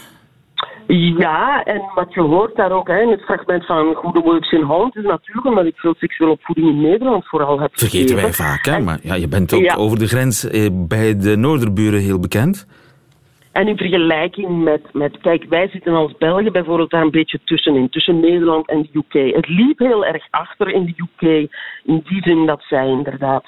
Ja, 0.97 1.65
en 1.65 1.83
wat 1.95 2.15
je 2.15 2.21
hoort 2.21 2.57
daar 2.57 2.73
ook 2.73 2.89
hè, 2.89 3.01
in 3.01 3.11
het 3.11 3.21
fragment 3.21 3.67
van 3.67 3.95
Goede 3.95 4.21
Works 4.21 4.53
in 4.53 4.63
Holland 4.63 4.97
is 4.97 5.05
natuurlijk 5.05 5.47
omdat 5.47 5.67
ik 5.67 5.77
veel 5.77 5.95
seksuele 5.99 6.33
opvoeding 6.33 6.69
in 6.69 6.81
Nederland 6.81 7.27
vooral 7.27 7.61
heb 7.61 7.71
Vergeten 7.73 8.09
gegeven. 8.09 8.23
wij 8.23 8.33
vaak, 8.33 8.65
hè? 8.65 8.81
Maar 8.81 8.99
ja, 9.03 9.15
je 9.15 9.29
bent 9.29 9.53
ook 9.53 9.63
ja. 9.63 9.75
over 9.75 9.99
de 9.99 10.09
grens 10.09 10.49
eh, 10.49 10.69
bij 10.73 11.19
de 11.19 11.37
Noorderburen 11.37 12.01
heel 12.01 12.21
bekend. 12.21 12.67
En 13.53 13.69
in 13.69 13.77
vergelijking 13.77 14.65
met, 14.65 14.83
met, 14.93 15.19
kijk, 15.21 15.45
wij 15.49 15.69
zitten 15.69 15.95
als 15.95 16.17
Belgen 16.19 16.53
bijvoorbeeld 16.53 16.91
daar 16.91 17.03
een 17.03 17.11
beetje 17.11 17.41
tussenin, 17.45 17.89
tussen 17.89 18.21
Nederland 18.21 18.69
en 18.69 18.89
de 18.93 18.99
UK. 18.99 19.35
Het 19.35 19.49
liep 19.49 19.79
heel 19.79 20.05
erg 20.05 20.27
achter 20.31 20.69
in 20.69 20.85
de 20.85 20.95
UK, 20.97 21.51
in 21.85 22.03
die 22.05 22.23
zin 22.23 22.47
dat 22.47 22.63
zij 22.69 22.87
inderdaad 22.87 23.45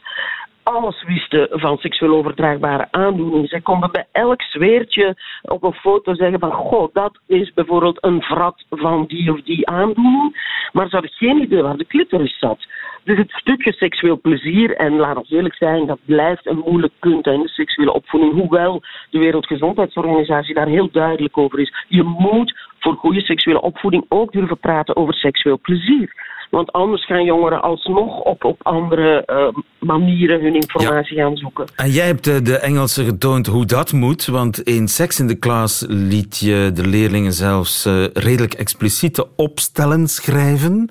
alles 0.71 1.03
wisten 1.03 1.49
van 1.51 1.79
seksueel 1.79 2.17
overdraagbare 2.17 2.89
aandoeningen. 2.91 3.49
Zij 3.49 3.61
konden 3.61 3.91
bij 3.93 4.07
elk 4.13 4.43
zweertje 4.43 5.17
op 5.43 5.63
een 5.63 5.73
foto 5.73 6.15
zeggen 6.15 6.39
van 6.39 6.53
goh, 6.53 6.95
dat 6.95 7.19
is 7.27 7.53
bijvoorbeeld 7.53 8.05
een 8.05 8.23
vrat 8.23 8.65
van 8.71 9.07
die 9.07 9.33
of 9.33 9.41
die 9.43 9.69
aandoening. 9.69 10.59
Maar 10.73 10.89
ze 10.89 10.93
hadden 10.93 11.11
geen 11.11 11.43
idee 11.43 11.63
waar 11.63 11.77
de 11.77 11.87
clitoris 11.87 12.39
zat. 12.39 12.67
Dus 13.05 13.19
het 13.19 13.31
stukje 13.31 13.73
seksueel 13.73 14.21
plezier, 14.21 14.77
en 14.77 14.97
laat 14.97 15.17
ons 15.17 15.31
eerlijk 15.31 15.55
zijn, 15.55 15.87
dat 15.87 15.99
blijft 16.05 16.47
een 16.47 16.63
moeilijk 16.67 16.93
punt 16.99 17.27
in 17.27 17.43
de 17.43 17.49
seksuele 17.49 17.93
opvoeding. 17.93 18.33
Hoewel 18.33 18.83
de 19.11 19.19
Wereldgezondheidsorganisatie 19.19 20.55
daar 20.55 20.67
heel 20.67 20.91
duidelijk 20.91 21.39
over 21.39 21.59
is. 21.59 21.85
Je 21.89 22.03
moet 22.03 22.69
voor 22.81 22.95
goede 22.95 23.21
seksuele 23.21 23.61
opvoeding 23.61 24.05
ook 24.09 24.33
durven 24.33 24.59
praten 24.59 24.97
over 24.97 25.15
seksueel 25.15 25.59
plezier. 25.63 26.29
Want 26.51 26.73
anders 26.73 27.07
gaan 27.07 27.25
jongeren 27.25 27.63
alsnog 27.63 28.21
op, 28.21 28.45
op 28.45 28.61
andere 28.63 29.23
uh, 29.27 29.63
manieren 29.79 30.41
hun 30.41 30.55
informatie 30.55 31.17
ja. 31.17 31.25
gaan 31.25 31.37
zoeken. 31.37 31.67
En 31.77 31.91
jij 31.91 32.07
hebt 32.07 32.25
de, 32.25 32.43
de 32.43 32.59
Engelsen 32.59 33.05
getoond 33.05 33.47
hoe 33.47 33.65
dat 33.65 33.93
moet. 33.93 34.27
Want 34.27 34.61
in 34.63 34.89
Sex 34.89 35.21
in 35.21 35.29
the 35.29 35.39
Class 35.39 35.85
liet 35.89 36.39
je 36.39 36.71
de 36.75 36.87
leerlingen 36.87 37.33
zelfs 37.33 37.87
uh, 37.87 38.05
redelijk 38.13 38.55
expliciete 38.55 39.27
opstellen 39.37 40.09
schrijven 40.09 40.91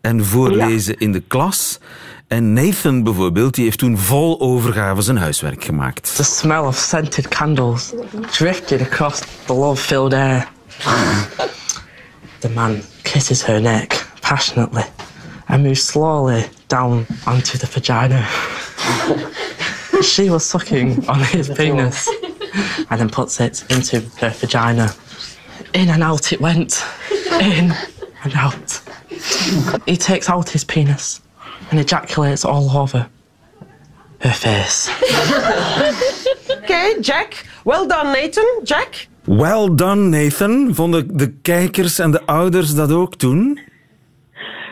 en 0.00 0.24
voorlezen 0.24 0.94
ja. 0.98 1.06
in 1.06 1.12
de 1.12 1.20
klas. 1.20 1.80
En 2.26 2.52
Nathan 2.52 3.02
bijvoorbeeld, 3.02 3.54
die 3.54 3.64
heeft 3.64 3.78
toen 3.78 3.98
vol 3.98 4.40
overgave 4.40 5.02
zijn 5.02 5.16
huiswerk 5.16 5.64
gemaakt. 5.64 6.16
The 6.16 6.24
smell 6.24 6.58
of 6.58 6.76
scented 6.76 7.28
candles 7.28 7.94
drifted 8.30 8.80
across 8.80 9.20
the 9.46 9.54
love-filled 9.54 10.12
air. 10.12 10.48
the 12.40 12.48
man 12.50 12.82
kisses 13.04 13.42
her 13.42 13.60
neck 13.60 13.90
passionately 14.22 14.84
and 15.48 15.62
moves 15.62 15.82
slowly 15.82 16.44
down 16.68 17.06
onto 17.26 17.58
the 17.58 17.66
vagina. 17.66 18.26
she 20.02 20.30
was 20.30 20.44
sucking 20.44 21.06
on 21.08 21.20
his 21.20 21.48
penis 21.56 22.08
and 22.90 23.00
then 23.00 23.08
puts 23.08 23.40
it 23.40 23.64
into 23.70 24.00
her 24.18 24.30
vagina. 24.30 24.94
In 25.74 25.88
and 25.88 26.02
out 26.02 26.32
it 26.32 26.40
went. 26.40 26.84
In 27.40 27.72
and 28.24 28.34
out. 28.34 28.80
He 29.86 29.96
takes 29.96 30.28
out 30.28 30.48
his 30.48 30.64
penis 30.64 31.20
and 31.70 31.80
ejaculates 31.80 32.44
all 32.44 32.70
over 32.76 33.08
her 34.20 34.32
face. 34.32 34.88
Okay, 36.50 37.00
Jack. 37.00 37.46
Well 37.64 37.86
done, 37.86 38.12
Nathan. 38.12 38.46
Jack. 38.64 39.08
Well 39.28 39.74
done, 39.74 40.08
Nathan. 40.08 40.74
Vonden 40.74 41.16
de 41.16 41.38
kijkers 41.42 41.98
en 41.98 42.10
de 42.10 42.26
ouders 42.26 42.74
dat 42.74 42.92
ook 42.92 43.14
toen? 43.14 43.58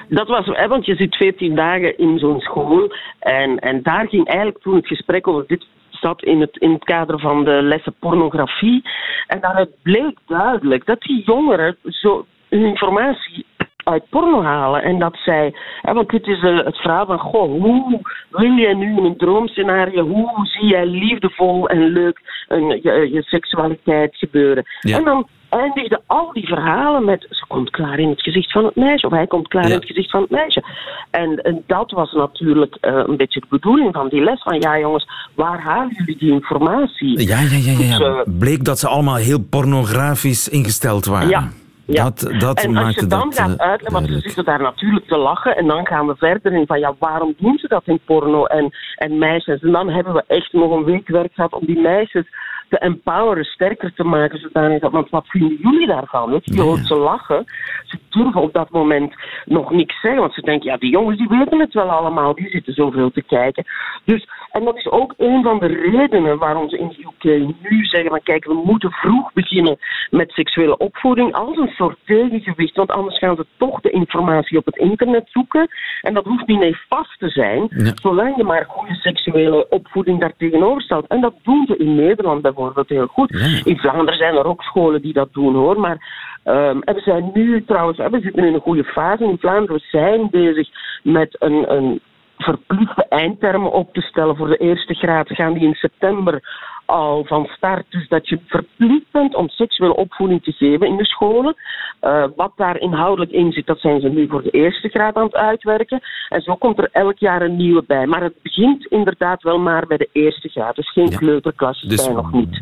Dat 0.09 0.29
was, 0.29 0.47
want 0.69 0.87
je 0.87 0.95
zit 0.95 1.17
14 1.17 1.55
dagen 1.55 1.99
in 1.99 2.19
zo'n 2.19 2.41
school. 2.41 2.95
En, 3.19 3.59
en 3.59 3.83
daar 3.83 4.09
ging 4.09 4.27
eigenlijk 4.27 4.59
toen 4.59 4.75
het 4.75 4.87
gesprek 4.87 5.29
over 5.29 5.45
dit 5.47 5.67
zat 5.91 6.23
in 6.23 6.41
het, 6.41 6.57
in 6.57 6.73
het 6.73 6.85
kader 6.85 7.21
van 7.21 7.45
de 7.45 7.63
lessen 7.63 7.95
pornografie. 7.99 8.83
En 9.27 9.41
daaruit 9.41 9.71
bleek 9.83 10.19
duidelijk 10.27 10.87
dat 10.87 11.01
die 11.01 11.23
jongeren 11.25 11.77
zo 11.85 12.27
hun 12.49 12.65
informatie 12.65 13.47
uit 13.87 14.09
porno 14.11 14.43
halen. 14.43 14.83
En 14.83 14.99
dat 14.99 15.17
zij, 15.25 15.55
hè, 15.83 15.93
want 15.93 16.11
dit 16.11 16.27
is 16.27 16.43
uh, 16.43 16.65
het 16.65 16.77
verhaal 16.77 17.07
van, 17.07 17.19
goh, 17.19 17.63
hoe 17.63 18.01
wil 18.31 18.53
jij 18.53 18.75
nu 18.75 18.97
in 18.97 19.05
een 19.05 19.17
droomscenario, 19.17 20.07
hoe 20.07 20.47
zie 20.47 20.67
jij 20.67 20.87
liefdevol 20.87 21.69
en 21.69 21.79
leuk 21.93 22.21
een, 22.49 22.81
je, 22.83 23.09
je 23.13 23.23
seksualiteit 23.23 24.17
gebeuren? 24.17 24.65
Ja. 24.81 24.97
En 24.97 25.05
dan 25.05 25.27
eindigden 25.49 26.01
al 26.07 26.33
die 26.33 26.47
verhalen 26.47 27.05
met 27.05 27.27
ze 27.31 27.45
komt 27.49 27.71
klaar 27.71 27.99
in 27.99 28.09
het 28.09 28.23
gezicht 28.23 28.53
van 28.53 28.65
het 28.65 28.77
meisje 28.77 29.07
of 29.07 29.13
hij 29.13 29.27
komt 29.27 29.49
klaar 29.49 29.63
Ja. 29.63 29.69
in 29.69 29.75
het 29.77 29.87
gezicht 29.87 30.11
van 30.11 30.21
het 30.21 30.31
meisje. 30.31 30.65
En, 31.11 31.43
en 31.43 31.63
dat 31.67 31.91
was 31.91 32.13
natuurlijk 32.13 32.77
eh, 32.81 33.03
een 33.07 33.17
beetje 33.17 33.41
de 33.41 33.47
bedoeling 33.51 33.95
van 33.95 34.09
die 34.09 34.23
les 34.23 34.43
van 34.43 34.61
ja 34.61 34.79
jongens, 34.79 35.09
waar 35.35 35.61
halen 35.61 35.95
jullie 35.97 36.17
die 36.19 36.33
informatie? 36.33 37.27
Ja, 37.29 37.41
ja, 37.41 37.57
ja, 37.57 37.73
ja, 37.73 37.77
Dus, 37.77 38.01
eh, 38.01 38.21
Bleek 38.39 38.65
dat 38.65 38.79
ze 38.79 38.89
allemaal 38.89 39.15
heel 39.17 39.43
pornografisch 39.51 40.49
ingesteld 40.49 41.05
waren. 41.05 41.29
Ja, 41.29 41.49
ja. 41.87 42.05
Dat, 42.05 42.35
dat 42.39 42.61
en 42.61 42.77
als 42.77 42.95
je 42.95 43.07
dan 43.07 43.33
gaat 43.33 43.57
eh, 43.59 43.69
uitleggen, 43.69 43.93
want 43.93 44.07
ze 44.07 44.21
zitten 44.21 44.45
daar 44.45 44.63
natuurlijk 44.63 45.07
te 45.07 45.17
lachen 45.17 45.57
en 45.57 45.67
dan 45.67 45.87
gaan 45.87 46.07
we 46.07 46.17
verder 46.17 46.53
in 46.53 46.67
van 46.67 46.79
ja, 46.79 46.95
waarom 46.99 47.35
doen 47.39 47.59
ze 47.59 47.69
dat 47.69 47.83
in 47.85 48.01
porno 48.05 48.45
en, 48.45 48.71
en 48.97 49.19
meisjes? 49.19 49.63
En 49.63 49.73
dan 49.73 49.89
hebben 49.89 50.15
we 50.15 50.25
echt 50.27 50.53
nog 50.53 50.71
een 50.71 50.85
week 50.85 51.09
werk 51.09 51.35
gehad 51.35 51.53
om 51.53 51.67
die 51.67 51.81
meisjes 51.81 52.27
te 52.69 52.79
empoweren, 52.79 53.45
sterker 53.45 53.95
te 53.95 54.05
maken. 54.05 54.39
Zodanig 54.39 54.81
dat, 54.81 54.93
want 54.93 55.11
wat 55.11 55.27
vinden 55.27 55.57
jullie 55.61 55.87
daarvan? 55.87 56.41
Je, 56.45 56.61
hoort 56.61 56.87
ze 56.87 56.97
lachen. 56.97 57.45
Ze 57.85 57.99
durven 58.11 58.41
op 58.41 58.53
dat 58.53 58.71
moment 58.71 59.15
nog 59.45 59.71
niks 59.71 60.01
zeggen, 60.01 60.21
want 60.21 60.35
ze 60.35 60.41
denken, 60.41 60.71
ja, 60.71 60.77
die 60.77 60.91
jongens 60.91 61.19
die 61.19 61.29
weten 61.29 61.61
het 61.61 61.73
wel 61.75 61.91
allemaal, 61.91 62.35
die 62.35 62.49
zitten 62.49 62.73
zoveel 62.75 63.11
te 63.11 63.23
kijken. 63.23 63.65
Dus, 64.05 64.29
en 64.51 64.65
dat 64.65 64.77
is 64.77 64.91
ook 64.91 65.15
een 65.17 65.43
van 65.43 65.59
de 65.59 65.67
redenen 65.67 66.39
waarom 66.39 66.69
ze 66.69 66.79
in 66.79 66.89
de 66.89 67.07
UK 67.07 67.55
nu 67.71 67.85
zeggen 67.85 68.11
van 68.11 68.23
kijk, 68.23 68.45
we 68.45 68.63
moeten 68.65 68.91
vroeg 68.91 69.33
beginnen 69.33 69.79
met 70.11 70.31
seksuele 70.31 70.77
opvoeding 70.77 71.33
als 71.35 71.57
een 71.57 71.73
soort 71.77 71.99
tegengewicht, 72.05 72.77
want 72.77 72.91
anders 72.91 73.19
gaan 73.19 73.37
ze 73.37 73.47
toch 73.57 73.81
de 73.81 73.91
informatie 73.91 74.59
op 74.59 74.67
het 74.67 74.77
internet 74.77 75.29
zoeken. 75.31 75.69
En 76.03 76.15
dat 76.15 76.25
hoeft 76.25 76.47
niet 76.47 76.59
nefast 76.59 77.19
te 77.19 77.29
zijn, 77.29 77.67
Ja. 77.71 77.93
zolang 77.95 78.37
je 78.37 78.45
maar 78.45 78.65
goede 78.69 78.95
seksuele 78.95 79.69
opvoeding 79.69 80.21
daar 80.21 80.37
tegenover 80.37 80.83
stelt. 80.83 81.07
En 81.07 81.21
dat 81.21 81.35
doen 81.43 81.67
ze 81.67 81.77
in 81.77 81.95
Nederland 81.95 82.43
bijvoorbeeld 82.57 82.89
heel 82.89 83.07
goed. 83.07 83.31
In 83.65 83.79
Vlaanderen 83.79 84.19
zijn 84.19 84.35
er 84.35 84.45
ook 84.45 84.63
scholen 84.63 85.03
die 85.03 85.13
dat 85.13 85.33
doen 85.33 85.55
hoor, 85.55 85.81
maar 85.81 85.99
ehm, 86.45 86.79
we 86.79 87.01
zijn 87.01 87.31
nu 87.35 87.65
trouwens, 87.65 87.99
we 87.99 88.21
zitten 88.21 88.45
in 88.45 88.55
een 88.55 88.61
goede 88.61 88.85
fase 88.85 89.25
in 89.25 89.39
Vlaanderen. 89.39 89.77
We 89.77 89.99
zijn 89.99 90.29
bezig 90.31 90.69
met 91.03 91.37
een, 91.39 91.73
een 91.73 92.01
verplichte 92.39 93.07
eindtermen 93.09 93.73
op 93.73 93.93
te 93.93 94.01
stellen 94.01 94.37
voor 94.37 94.49
de 94.49 94.57
eerste 94.57 94.95
graad. 94.95 95.29
Gaan 95.29 95.53
die 95.53 95.67
in 95.67 95.75
september 95.75 96.41
al 96.87 97.25
van 97.25 97.47
start. 97.57 97.85
Dus 97.89 98.09
dat 98.09 98.29
je 98.29 98.39
verplicht 98.47 99.11
bent 99.13 99.35
om 99.35 99.49
seksuele 99.49 99.97
opvoeding 99.97 100.43
te 100.43 100.53
geven 100.53 100.87
in 100.87 100.97
de 100.97 101.05
scholen. 101.07 101.55
Eh, 102.01 102.25
wat 102.37 102.53
daar 102.57 102.79
inhoudelijk 102.81 103.31
in 103.33 103.53
zit, 103.53 103.67
dat 103.67 103.81
zijn 103.81 104.01
ze 104.01 104.09
nu 104.09 104.27
voor 104.29 104.43
de 104.43 104.51
eerste 104.51 104.89
graad 104.89 105.15
aan 105.15 105.25
het 105.25 105.35
uitwerken. 105.35 106.01
En 106.29 106.41
zo 106.43 106.55
komt 106.55 106.79
er 106.79 106.89
elk 106.93 107.19
jaar 107.19 107.43
een 107.43 107.57
nieuwe 107.57 107.85
bij. 107.87 108.07
Maar 108.07 108.23
het 108.23 108.35
begint 108.43 108.87
inderdaad 108.87 109.43
wel 109.43 109.59
maar 109.59 109.87
bij 109.87 109.97
de 109.97 110.09
eerste 110.13 110.49
graad. 110.49 110.77
Dus 110.77 110.93
geen 110.93 111.09
Ja. 111.11 111.17
kleuterklasjes 111.17 111.89
Dus 111.89 112.05
bij 112.05 112.15
nog 112.15 112.33
niet. 112.33 112.61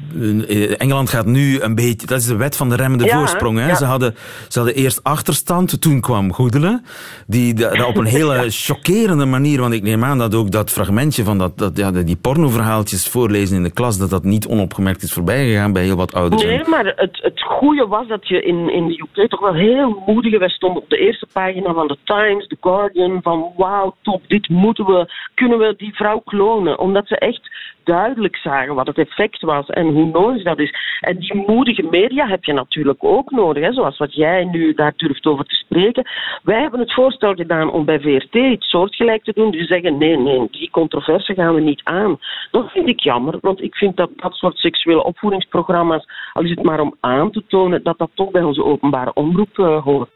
eh, 0.49 0.81
Engeland 0.81 1.11
gaat 1.11 1.27
nu 1.27 1.61
een 1.61 1.75
beetje... 1.75 2.07
Dat 2.07 2.19
is 2.19 2.27
de 2.27 2.37
wet 2.37 2.57
van 2.57 2.69
de 2.69 2.77
remmende 2.77 3.05
Ja, 3.05 3.19
voorsprong. 3.19 3.59
Hè? 3.59 3.67
ja. 3.69 3.75
Ze, 3.75 3.85
hadden, 3.85 4.15
ze 4.49 4.59
hadden 4.59 4.77
eerst 4.77 5.03
achterstand, 5.03 5.81
toen 5.81 6.01
kwam 6.01 6.33
Goedelen. 6.33 6.85
Die 7.27 7.55
da- 7.55 7.71
da 7.75 7.87
op 7.87 7.97
een 7.97 8.05
hele 8.19 8.51
chockerende 8.51 9.25
manier... 9.25 9.61
Want 9.61 9.75
ik 9.75 9.83
neem 9.83 10.05
aan 10.05 10.19
dat 10.19 10.35
ook 10.35 10.51
dat 10.51 10.71
fragmentje 10.71 11.25
van 11.25 11.39
dat, 11.39 11.59
dat, 11.59 11.77
ja, 11.77 11.91
die 11.91 12.17
pornoverhaaltjes 12.17 13.09
voorlezen 13.09 13.57
in 13.57 13.63
de 13.63 13.73
klas... 13.73 13.99
dat 13.99 14.11
dat 14.15 14.25
niet 14.25 14.47
onopgemerkt 14.47 15.03
is 15.03 15.13
voorbijgegaan 15.13 15.73
bij 15.73 15.83
heel 15.83 15.97
wat 15.97 16.15
ouders. 16.15 16.43
Nee, 16.43 16.69
maar 16.69 16.87
het, 16.97 17.19
het 17.23 17.43
goede 17.43 17.87
was 17.87 18.07
dat 18.07 18.29
je 18.29 18.43
in, 18.43 18.73
in 18.73 18.87
de 18.87 19.03
UK 19.03 19.29
toch 19.29 19.41
wel 19.41 19.55
heel 19.55 20.03
moedig... 20.07 20.39
Wij 20.39 20.49
stonden 20.49 20.83
op 20.83 20.89
de 20.89 20.97
eerste 20.97 21.27
pagina 21.33 21.73
van 21.73 21.89
The 21.89 21.99
Times, 22.05 22.47
The 22.47 22.57
Guardian... 22.61 23.23
van 23.23 23.53
wauw, 23.57 23.95
top, 24.03 24.23
dit 24.27 24.49
moeten 24.49 24.85
we... 24.85 25.13
Kunnen 25.35 25.59
we 25.59 25.75
die 25.77 25.95
vrouw 25.95 26.19
klonen? 26.19 26.79
Omdat 26.79 27.07
ze 27.07 27.19
echt 27.19 27.51
duidelijk 27.85 28.37
zagen 28.37 28.75
wat 28.75 28.87
het 28.87 28.99
effect 28.99 29.43
was 29.43 29.67
en 29.67 29.87
hoe 29.87 30.07
nodig 30.07 30.43
dat 30.43 30.59
is. 30.59 30.75
En 31.01 31.19
die 31.19 31.45
moedige 31.47 31.83
media 31.91 32.27
heb 32.27 32.45
je 32.45 32.53
natuurlijk 32.53 33.05
ook 33.05 33.31
nodig, 33.31 33.63
hè, 33.63 33.73
zoals 33.73 33.99
wat 33.99 34.15
jij 34.15 34.45
nu 34.45 34.75
daar 34.75 34.93
durft 34.97 35.27
over 35.27 35.45
te 35.45 35.55
spreken. 35.55 36.09
Wij 36.43 36.61
hebben 36.61 36.81
het 36.81 36.95
voorstel 36.95 37.35
gedaan 37.35 37.71
om 37.71 37.85
bij 37.85 38.01
VRT 38.01 38.35
iets 38.35 38.69
soortgelijk 38.69 39.25
te 39.25 39.33
doen. 39.35 39.51
Die 39.51 39.65
zeggen, 39.65 39.99
nee, 39.99 40.17
nee, 40.17 40.49
die 40.51 40.71
controverse 40.71 41.35
gaan 41.35 41.55
we 41.55 41.61
niet 41.61 41.81
aan. 41.85 42.19
Dat 42.51 42.71
vind 42.71 42.89
ik 42.89 43.01
jammer, 43.01 43.39
want 43.41 43.63
ik 43.63 43.75
vind 43.75 43.97
dat 43.97 44.11
dat 44.17 44.35
soort 44.35 44.57
seksuele 44.57 45.05
opvoedingsprogramma's, 45.05 46.07
al 46.33 46.45
is 46.45 46.51
het 46.51 46.63
maar 46.63 46.81
om 46.81 46.95
aan 47.01 47.31
te 47.31 47.45
tonen, 47.49 47.83
dat 47.83 47.99
dat 47.99 48.11
toch 48.15 48.31
bij 48.31 48.43
onze 48.43 48.65
openbare 48.65 49.13
omroep 49.13 49.59
eh, 49.59 49.83
hoort. 49.83 50.11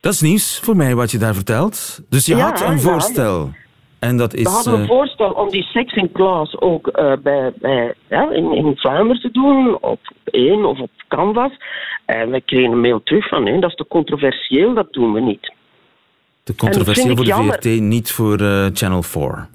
Dat 0.00 0.12
is 0.12 0.20
nieuws 0.20 0.60
voor 0.62 0.76
mij 0.76 0.94
wat 0.94 1.10
je 1.10 1.18
daar 1.18 1.34
vertelt. 1.34 2.00
Dus 2.08 2.26
je 2.26 2.36
Ja, 2.36 2.44
had 2.44 2.60
een 2.60 2.78
ja. 3.14 3.48
En 3.98 4.16
dat 4.16 4.34
is... 4.34 4.42
We 4.42 4.48
hadden 4.48 4.74
een 4.74 4.80
eh, 4.80 4.86
voorstel 4.86 5.30
om 5.30 5.50
die 5.50 5.62
seks 5.62 5.94
in 5.94 6.12
class 6.12 6.60
ook 6.60 6.86
eh, 6.86 7.12
bij, 7.22 7.52
bij, 7.60 7.94
ja, 8.08 8.30
in, 8.30 8.52
in 8.52 8.76
Vlaanderen 8.76 9.20
te 9.20 9.30
doen, 9.30 9.78
op 9.80 10.00
één 10.24 10.64
of 10.64 10.80
op 10.80 10.90
Canvas. 11.08 11.52
En 12.04 12.30
we 12.30 12.40
kregen 12.40 12.72
een 12.72 12.80
mail 12.80 13.02
terug 13.02 13.28
van, 13.28 13.42
nee, 13.42 13.60
dat 13.60 13.70
is 13.70 13.76
te 13.76 13.86
controversieel, 13.86 14.74
dat 14.74 14.92
doen 14.92 15.12
we 15.12 15.20
niet. 15.20 15.52
te 16.42 16.54
controversieel 16.54 17.16
voor 17.16 17.24
de. 17.24 17.32
VRT, 17.32 17.80
niet 17.80 18.12
voor 18.12 18.40
eh, 18.40 18.66
Channel 18.72 19.02
4. 19.02 19.48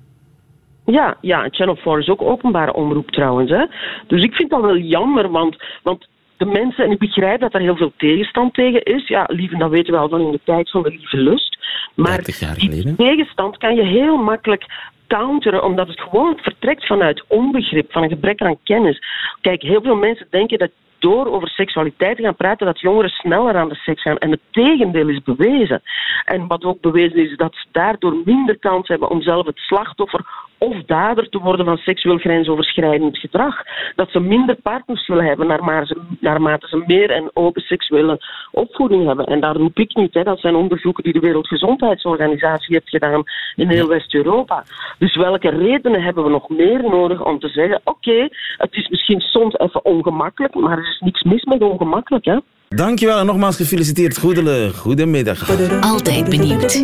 Ja, 0.86 1.18
ja, 1.22 1.48
Channel 1.52 1.76
4 1.76 2.00
is 2.00 2.10
ook 2.10 2.22
openbare 2.22 2.74
omroep 2.74 3.12
trouwens. 3.12 3.52
Hè. 3.52 3.66
Dus 4.08 4.24
ik 4.24 4.34
vind 4.34 4.50
dat 4.50 4.62
wel 4.62 4.78
jammer, 4.78 5.30
want, 5.32 5.58
want 5.84 6.08
de 6.38 6.46
mensen, 6.46 6.86
en 6.86 6.92
ik 6.92 7.00
begrijp 7.00 7.40
dat 7.40 7.54
er 7.54 7.62
heel 7.62 7.76
veel 7.76 7.94
tegenstand 7.98 8.54
tegen 8.54 8.84
is. 8.84 9.08
Ja, 9.08 9.24
lieve, 9.28 9.58
dat 9.58 9.70
weten 9.70 9.94
we 9.94 10.00
al 10.00 10.10
van 10.10 10.22
in 10.22 10.32
de 10.32 10.40
tijd 10.44 10.70
van 10.70 10.84
de 10.84 10.90
lieve 10.90 11.18
lust. 11.18 11.58
Maar 11.96 12.16
30 12.16 12.40
jaar 12.40 12.56
die 12.56 12.96
tegenstand 12.96 13.58
kan 13.58 13.76
je 13.76 13.84
heel 13.84 14.18
makkelijk 14.18 14.66
counteren, 15.08 15.64
omdat 15.64 15.88
het 15.88 16.02
gewoon 16.02 16.38
vertrekt 16.42 16.86
vanuit 16.86 17.24
onbegrip, 17.28 17.92
van 17.92 18.04
een 18.04 18.10
gebrek 18.10 18.42
aan 18.42 18.58
kennis. 18.64 19.04
Kijk, 19.42 19.62
heel 19.62 19.82
veel 19.82 19.96
mensen 19.96 20.28
denken 20.30 20.58
dat 20.58 20.72
door 21.00 21.26
over 21.28 21.48
seksualiteit 21.48 22.18
te 22.18 22.24
gaan 22.24 22.36
praten, 22.36 22.66
dat 22.66 22.80
jongeren 22.80 23.10
sneller 23.10 23.56
aan 23.56 23.70
de 23.70 23.76
seks 23.76 24.02
gaan. 24.02 24.18
En 24.18 24.32
het 24.32 24.40
tegendeel 24.52 25.10
is 25.10 25.22
bewezen. 25.24 25.82
En 26.26 26.48
wat 26.48 26.64
ook 26.64 26.82
bewezen 26.82 27.18
is, 27.18 27.38
dat 27.38 27.56
ze 27.56 27.66
daardoor 27.72 28.22
minder 28.26 28.60
kans 28.60 28.88
hebben 28.88 29.10
om 29.10 29.22
zelf 29.22 29.46
het 29.46 29.58
slachtoffer 29.58 30.26
of 30.64 30.84
dader 30.86 31.30
te 31.30 31.40
worden 31.40 31.66
van 31.66 31.78
seksueel 31.78 32.18
grensoverschrijdend 32.18 33.18
gedrag. 33.18 33.56
Dat 33.96 34.10
ze 34.12 34.20
minder 34.20 34.56
partners 34.56 35.08
willen 35.08 35.26
hebben 35.26 35.48
naarmate 35.48 35.86
ze, 35.86 36.16
naarmate 36.20 36.68
ze 36.68 36.84
meer 36.86 37.10
en 37.12 37.30
open 37.34 37.62
seksuele 37.62 38.20
opvoeding 38.52 39.06
hebben. 39.06 39.26
En 39.26 39.40
daar 39.40 39.56
roep 39.56 39.78
ik 39.78 39.96
niet, 39.96 40.14
hè. 40.14 40.24
dat 40.24 40.40
zijn 40.40 40.56
onderzoeken 40.56 41.04
die 41.04 41.14
de 41.14 41.20
Wereldgezondheidsorganisatie 41.20 42.76
heeft 42.76 42.90
gedaan 42.90 43.24
in 43.56 43.70
heel 43.70 43.88
West-Europa. 43.88 44.64
Dus 44.98 45.16
welke 45.16 45.50
redenen 45.50 46.04
hebben 46.04 46.24
we 46.24 46.30
nog 46.30 46.50
meer 46.50 46.84
nodig 46.84 47.26
om 47.26 47.40
te 47.40 47.48
zeggen, 47.48 47.82
oké, 47.84 48.28
het 48.58 48.76
is 48.76 48.90
misschien 48.90 49.20
soms 49.20 49.58
even 49.58 49.86
ongemakkelijk, 49.86 50.56
maar 50.56 50.78
er 50.78 50.88
is 50.88 51.00
niks 51.00 51.22
mis 51.22 51.44
met 51.44 51.62
ongemakkelijk, 51.62 52.26
hè. 52.26 52.38
Dankjewel 52.76 53.20
en 53.20 53.26
nogmaals 53.26 53.56
gefeliciteerd. 53.56 54.18
Goedele, 54.18 54.72
goedemiddag. 54.76 55.50
Altijd 55.82 56.30
benieuwd. 56.30 56.84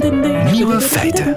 Nieuwe 0.51 0.81
feiten. 0.81 1.33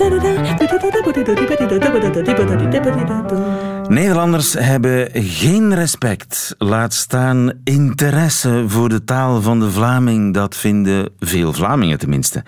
Nederlanders 3.89 4.53
hebben 4.53 5.09
geen 5.13 5.75
respect, 5.75 6.55
laat 6.59 6.95
staan 6.95 7.53
interesse 7.65 8.65
voor 8.67 8.89
de 8.89 9.05
taal 9.05 9.43
van 9.43 9.61
de 9.61 9.71
Vlaming. 9.71 10.35
Dat 10.35 10.57
vinden 10.57 11.09
veel 11.19 11.53
Vlamingen 11.53 11.99
tenminste. 11.99 12.43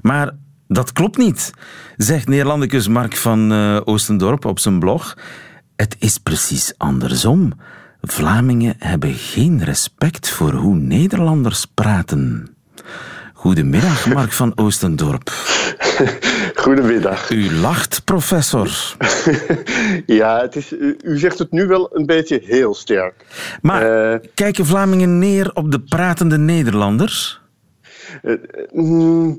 Maar 0.00 0.30
dat 0.68 0.92
klopt 0.92 1.16
niet, 1.16 1.52
zegt 1.96 2.28
Neerlandicus 2.28 2.88
Mark 2.88 3.16
van 3.16 3.52
eh, 3.52 3.80
Oostendorp 3.84 4.44
op 4.44 4.58
zijn 4.58 4.78
blog. 4.78 5.16
Het 5.76 5.96
is 5.98 6.18
precies 6.18 6.72
andersom. 6.76 7.52
Vlamingen 8.02 8.74
hebben 8.78 9.14
geen 9.14 9.64
respect 9.64 10.28
voor 10.28 10.52
hoe 10.52 10.74
Nederlanders 10.74 11.64
praten. 11.74 12.54
Goedemiddag, 13.34 14.06
Mark 14.06 14.32
van 14.32 14.52
Oostendorp. 14.56 15.28
Goedemiddag. 16.54 17.30
U 17.30 17.54
lacht, 17.54 18.04
professor. 18.04 18.70
Ja, 20.06 20.40
het 20.40 20.56
is, 20.56 20.72
u 21.04 21.18
zegt 21.18 21.38
het 21.38 21.50
nu 21.50 21.66
wel 21.66 21.96
een 21.96 22.06
beetje 22.06 22.40
heel 22.44 22.74
sterk. 22.74 23.14
Maar 23.62 24.12
Eh, 24.12 24.18
kijken 24.34 24.66
Vlamingen 24.66 25.18
neer 25.18 25.50
op 25.54 25.70
de 25.70 25.80
pratende 25.80 26.38
Nederlanders? 26.38 27.40
mm, 28.72 29.36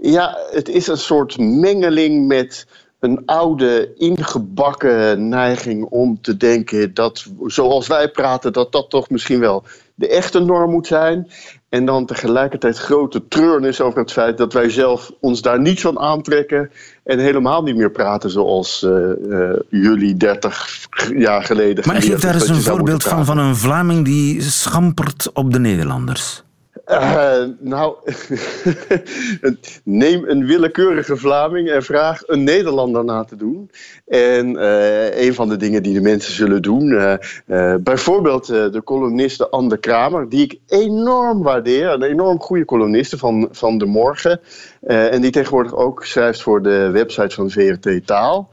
ja, 0.00 0.36
het 0.50 0.68
is 0.68 0.86
een 0.86 0.96
soort 0.98 1.38
mengeling 1.38 2.26
met 2.26 2.66
een 3.04 3.22
oude 3.26 3.94
ingebakken 3.96 5.28
neiging 5.28 5.84
om 5.84 6.20
te 6.20 6.36
denken 6.36 6.94
dat 6.94 7.26
zoals 7.46 7.86
wij 7.86 8.10
praten, 8.10 8.52
dat 8.52 8.72
dat 8.72 8.90
toch 8.90 9.10
misschien 9.10 9.40
wel 9.40 9.64
de 9.94 10.08
echte 10.08 10.40
norm 10.40 10.70
moet 10.70 10.86
zijn. 10.86 11.30
En 11.68 11.84
dan 11.84 12.06
tegelijkertijd 12.06 12.78
grote 12.78 13.28
treurnis 13.28 13.80
over 13.80 13.98
het 13.98 14.12
feit 14.12 14.38
dat 14.38 14.52
wij 14.52 14.70
zelf 14.70 15.12
ons 15.20 15.42
daar 15.42 15.60
niets 15.60 15.82
van 15.82 15.98
aantrekken 15.98 16.70
en 17.04 17.18
helemaal 17.18 17.62
niet 17.62 17.76
meer 17.76 17.90
praten 17.90 18.30
zoals 18.30 18.82
eh, 18.82 19.10
eh, 19.10 19.58
jullie 19.68 20.16
30 20.16 20.80
jaar 21.16 21.44
geleden. 21.44 21.86
Maar 21.86 22.02
geef 22.02 22.20
daar 22.20 22.34
eens 22.34 22.48
een 22.48 22.62
voorbeeld 22.62 23.02
van, 23.02 23.24
van 23.24 23.38
een 23.38 23.56
Vlaming 23.56 24.04
die 24.04 24.42
schampert 24.42 25.30
op 25.32 25.52
de 25.52 25.58
Nederlanders. 25.58 26.43
Uh, 26.86 27.44
nou, 27.58 27.96
neem 29.84 30.28
een 30.28 30.46
willekeurige 30.46 31.16
Vlaming 31.16 31.70
en 31.70 31.82
vraag 31.82 32.22
een 32.26 32.44
Nederlander 32.44 33.04
na 33.04 33.24
te 33.24 33.36
doen. 33.36 33.70
En 34.06 34.50
uh, 34.50 35.24
een 35.24 35.34
van 35.34 35.48
de 35.48 35.56
dingen 35.56 35.82
die 35.82 35.94
de 35.94 36.00
mensen 36.00 36.32
zullen 36.32 36.62
doen, 36.62 36.90
uh, 36.90 37.74
bijvoorbeeld 37.80 38.46
de 38.46 38.80
columniste 38.84 39.48
Anne 39.48 39.76
Kramer, 39.76 40.28
die 40.28 40.42
ik 40.42 40.58
enorm 40.66 41.42
waardeer, 41.42 41.88
een 41.88 42.02
enorm 42.02 42.40
goede 42.40 42.64
columniste 42.64 43.18
van, 43.18 43.48
van 43.50 43.78
De 43.78 43.86
Morgen, 43.86 44.40
en 44.80 45.20
die 45.20 45.30
tegenwoordig 45.30 45.74
ook 45.74 46.04
schrijft 46.04 46.42
voor 46.42 46.62
de 46.62 46.90
website 46.90 47.34
van 47.34 47.50
VRT 47.50 48.06
Taal. 48.06 48.48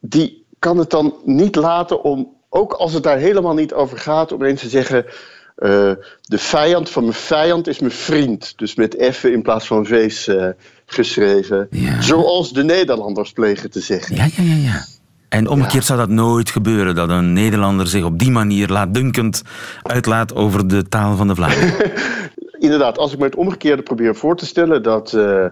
Die 0.00 0.44
kan 0.58 0.78
het 0.78 0.90
dan 0.90 1.14
niet 1.24 1.56
laten 1.56 2.02
om, 2.02 2.32
ook 2.48 2.72
als 2.72 2.92
het 2.92 3.02
daar 3.02 3.18
helemaal 3.18 3.54
niet 3.54 3.74
over 3.74 3.98
gaat, 3.98 4.32
om 4.32 4.42
eens 4.42 4.60
te 4.60 4.68
zeggen 4.68 5.04
uh, 5.58 5.92
de 6.22 6.38
vijand 6.38 6.90
van 6.90 7.02
mijn 7.02 7.14
vijand 7.14 7.66
is 7.66 7.78
mijn 7.78 7.92
vriend. 7.92 8.52
Dus 8.56 8.74
met 8.74 9.08
F 9.12 9.24
in 9.24 9.42
plaats 9.42 9.66
van 9.66 9.86
V's 9.86 10.26
uh, 10.26 10.48
geschreven. 10.86 11.68
Zoals 12.00 12.52
de 12.52 12.64
Nederlanders 12.64 13.32
plegen 13.32 13.70
te 13.70 13.80
zeggen. 13.80 14.16
Ja, 14.16 14.28
ja, 14.36 14.42
ja. 14.42 14.54
ja. 14.54 14.84
En 15.28 15.48
omgekeerd 15.48 15.84
zou 15.84 15.98
dat 15.98 16.08
nooit 16.08 16.50
gebeuren, 16.50 16.94
dat 16.94 17.08
een 17.08 17.32
Nederlander 17.32 17.86
zich 17.86 18.04
op 18.04 18.18
die 18.18 18.30
manier 18.30 18.68
laatdunkend 18.68 19.42
uitlaat 19.82 20.34
over 20.34 20.68
de 20.68 20.88
taal 20.88 21.16
van 21.16 21.28
de 21.28 21.34
Vlamingen. 21.34 21.74
Inderdaad, 22.58 22.98
als 22.98 23.12
ik 23.12 23.18
me 23.18 23.24
het 23.24 23.34
omgekeerde 23.34 23.82
probeer 23.82 24.16
voor 24.16 24.36
te 24.36 24.46
stellen, 24.46 24.82
dat 24.82 25.12
uh, 25.12 25.46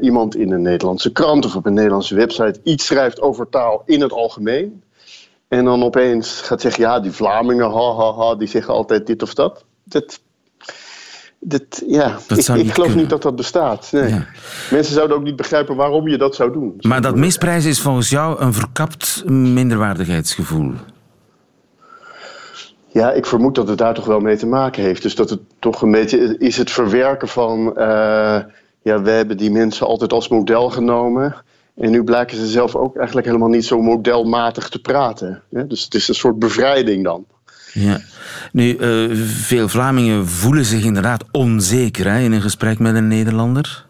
iemand 0.00 0.36
in 0.36 0.52
een 0.52 0.62
Nederlandse 0.62 1.12
krant 1.12 1.44
of 1.44 1.56
op 1.56 1.66
een 1.66 1.74
Nederlandse 1.74 2.14
website 2.14 2.60
iets 2.62 2.86
schrijft 2.86 3.20
over 3.20 3.48
taal 3.48 3.82
in 3.86 4.00
het 4.00 4.12
algemeen, 4.12 4.82
en 5.48 5.64
dan 5.64 5.82
opeens 5.82 6.40
gaat 6.40 6.60
zeggen, 6.60 6.82
ja, 6.82 7.00
die 7.00 7.12
Vlamingen, 7.12 7.70
ha, 7.70 7.94
ha, 7.94 8.14
ha, 8.14 8.34
die 8.34 8.48
zeggen 8.48 8.74
altijd 8.74 9.06
dit 9.06 9.22
of 9.22 9.34
dat. 9.34 9.64
Dat, 9.84 10.20
dat 11.38 11.82
ja, 11.86 12.18
ik, 12.28 12.46
ik 12.46 12.72
geloof 12.74 12.94
niet 12.94 13.10
dat 13.10 13.22
dat 13.22 13.36
bestaat. 13.36 13.88
Nee. 13.92 14.24
Mensen 14.70 14.94
zouden 14.94 15.16
ook 15.16 15.22
niet 15.22 15.36
begrijpen 15.36 15.76
waarom 15.76 16.08
je 16.08 16.18
dat 16.18 16.34
zou 16.34 16.52
doen. 16.52 16.74
Maar 16.80 17.00
dat 17.00 17.16
misprijs 17.16 17.64
is 17.64 17.80
volgens 17.80 18.10
jou 18.10 18.40
een 18.40 18.52
verkapt 18.52 19.22
minderwaardigheidsgevoel? 19.26 20.72
Ja, 22.86 23.12
ik 23.12 23.26
vermoed 23.26 23.54
dat 23.54 23.68
het 23.68 23.78
daar 23.78 23.94
toch 23.94 24.04
wel 24.04 24.20
mee 24.20 24.36
te 24.36 24.46
maken 24.46 24.82
heeft. 24.82 25.02
Dus 25.02 25.14
dat 25.14 25.30
het 25.30 25.40
toch 25.58 25.82
een 25.82 25.90
beetje 25.90 26.38
is 26.38 26.56
het 26.56 26.70
verwerken 26.70 27.28
van... 27.28 27.72
Uh, 27.76 28.38
ja, 28.82 29.02
we 29.02 29.10
hebben 29.10 29.36
die 29.36 29.50
mensen 29.50 29.86
altijd 29.86 30.12
als 30.12 30.28
model 30.28 30.70
genomen... 30.70 31.34
En 31.78 31.90
nu 31.90 32.04
blijken 32.04 32.36
ze 32.36 32.46
zelf 32.46 32.74
ook 32.74 32.96
eigenlijk 32.96 33.26
helemaal 33.26 33.48
niet 33.48 33.64
zo 33.64 33.82
modelmatig 33.82 34.68
te 34.68 34.78
praten. 34.78 35.42
Dus 35.50 35.84
het 35.84 35.94
is 35.94 36.08
een 36.08 36.14
soort 36.14 36.38
bevrijding 36.38 37.04
dan. 37.04 37.24
Ja. 37.72 38.00
Nu, 38.52 38.76
uh, 38.76 39.10
veel 39.24 39.68
Vlamingen 39.68 40.26
voelen 40.26 40.64
zich 40.64 40.84
inderdaad 40.84 41.24
onzeker 41.30 42.10
hè, 42.10 42.20
in 42.20 42.32
een 42.32 42.40
gesprek 42.40 42.78
met 42.78 42.94
een 42.94 43.08
Nederlander. 43.08 43.86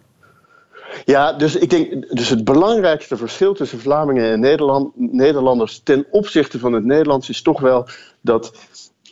Ja, 1.04 1.32
dus 1.32 1.56
ik 1.56 1.70
denk, 1.70 2.16
dus 2.16 2.28
het 2.28 2.44
belangrijkste 2.44 3.16
verschil 3.16 3.54
tussen 3.54 3.80
Vlamingen 3.80 4.30
en 4.30 4.40
Nederland, 4.40 4.92
Nederlanders 4.96 5.80
ten 5.84 6.06
opzichte 6.10 6.58
van 6.58 6.72
het 6.72 6.84
Nederlands 6.84 7.28
is 7.28 7.42
toch 7.42 7.60
wel 7.60 7.88
dat 8.20 8.52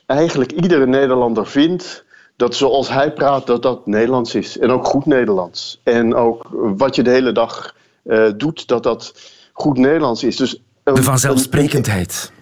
eigenlijk 0.06 0.52
iedere 0.52 0.86
Nederlander 0.86 1.46
vindt 1.46 2.04
dat 2.36 2.54
zoals 2.54 2.88
hij 2.88 3.12
praat, 3.12 3.46
dat 3.46 3.62
dat 3.62 3.86
Nederlands 3.86 4.34
is. 4.34 4.58
En 4.58 4.70
ook 4.70 4.86
goed 4.86 5.06
Nederlands. 5.06 5.80
En 5.82 6.14
ook 6.14 6.48
wat 6.52 6.96
je 6.96 7.02
de 7.02 7.10
hele 7.10 7.32
dag 7.32 7.74
uh, 8.06 8.28
doet, 8.36 8.68
dat 8.68 8.82
dat 8.82 9.14
goed 9.52 9.78
Nederlands 9.78 10.24
is. 10.24 10.36
Dus, 10.36 10.62
de 10.82 11.02
vanzelfsprekendheid. 11.02 12.32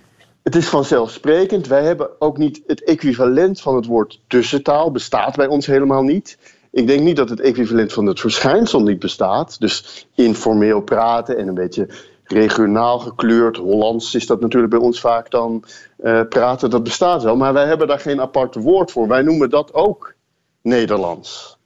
Het 0.42 0.57
is 0.57 0.68
vanzelfsprekend. 0.68 1.66
Wij 1.66 1.85
hebben 1.85 2.09
ook 2.18 2.38
niet 2.38 2.62
het 2.66 2.85
equivalent 2.85 3.61
van 3.61 3.77
het 3.77 3.87
woord 3.87 4.20
tussentaal, 4.27 4.90
bestaat 4.90 5.37
bij 5.37 5.46
ons 5.46 5.66
helemaal 5.66 6.03
niet. 6.03 6.38
Ik 6.70 6.87
denk 6.87 7.00
niet 7.00 7.16
dat 7.16 7.29
het 7.29 7.40
equivalent 7.40 7.92
van 7.92 8.07
het 8.07 8.20
verschijnsel 8.20 8.83
niet 8.83 8.98
bestaat. 8.98 9.61
Dus 9.61 10.07
informeel 10.14 10.81
praten 10.81 11.37
en 11.37 11.48
een 11.48 11.55
beetje 11.55 11.88
regionaal 12.24 12.98
gekleurd. 12.98 13.57
Hollands 13.57 14.14
is 14.14 14.27
dat 14.27 14.40
natuurlijk 14.40 14.72
bij 14.72 14.83
ons 14.83 15.00
vaak 15.00 15.31
dan 15.31 15.64
uh, 16.03 16.20
praten. 16.29 16.70
Dat 16.70 16.83
bestaat 16.83 17.22
wel, 17.22 17.37
maar 17.37 17.53
wij 17.53 17.66
hebben 17.66 17.87
daar 17.87 18.00
geen 18.00 18.20
apart 18.20 18.55
woord 18.55 18.90
voor. 18.90 19.09
Wij 19.09 19.22
noemen 19.22 19.50
dat 19.50 19.74
ook 19.74 20.14
Nederlands. 20.62 21.59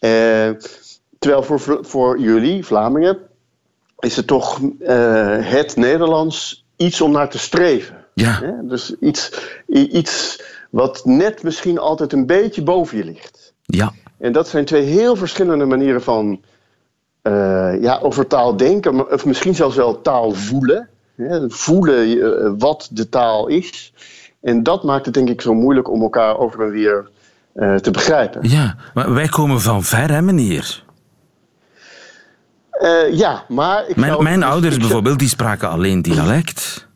Uh, 0.00 0.50
Terwijl 1.24 1.42
voor, 1.42 1.78
voor 1.80 2.20
jullie, 2.20 2.64
Vlamingen, 2.64 3.18
is 3.98 4.16
het 4.16 4.26
toch 4.26 4.60
uh, 4.60 5.36
het 5.40 5.76
Nederlands 5.76 6.66
iets 6.76 7.00
om 7.00 7.10
naar 7.10 7.30
te 7.30 7.38
streven. 7.38 8.04
Ja. 8.14 8.60
Dus 8.62 8.94
iets, 9.00 9.30
iets 9.66 10.42
wat 10.70 11.04
net 11.04 11.42
misschien 11.42 11.78
altijd 11.78 12.12
een 12.12 12.26
beetje 12.26 12.62
boven 12.62 12.96
je 12.96 13.04
ligt. 13.04 13.54
Ja. 13.62 13.92
En 14.18 14.32
dat 14.32 14.48
zijn 14.48 14.64
twee 14.64 14.82
heel 14.82 15.16
verschillende 15.16 15.64
manieren 15.64 16.02
van 16.02 16.40
uh, 17.22 17.82
ja, 17.82 17.98
over 18.02 18.26
taal 18.26 18.56
denken, 18.56 19.12
of 19.12 19.24
misschien 19.24 19.54
zelfs 19.54 19.76
wel 19.76 20.00
taal 20.00 20.32
voelen. 20.32 20.88
voelen 21.48 22.08
uh, 22.08 22.52
wat 22.58 22.88
de 22.90 23.08
taal 23.08 23.46
is. 23.46 23.92
En 24.40 24.62
dat 24.62 24.84
maakt 24.84 25.04
het 25.04 25.14
denk 25.14 25.28
ik 25.28 25.40
zo 25.40 25.54
moeilijk 25.54 25.90
om 25.90 26.02
elkaar 26.02 26.38
over 26.38 26.62
en 26.62 26.70
weer 26.70 27.10
te 27.80 27.90
begrijpen. 27.90 28.48
Ja, 28.48 28.76
maar 28.94 29.12
wij 29.12 29.28
komen 29.28 29.60
van 29.60 29.82
ver, 29.82 30.10
hè, 30.10 30.22
meneer? 30.22 30.83
Uh, 32.82 33.18
ja, 33.18 33.44
maar... 33.48 33.88
Ik 33.88 33.96
mijn, 33.96 34.22
mijn 34.22 34.42
ouders 34.42 34.76
bijvoorbeeld, 34.76 35.18
die 35.18 35.28
spraken 35.28 35.68
alleen 35.68 36.02
dialect. 36.02 36.86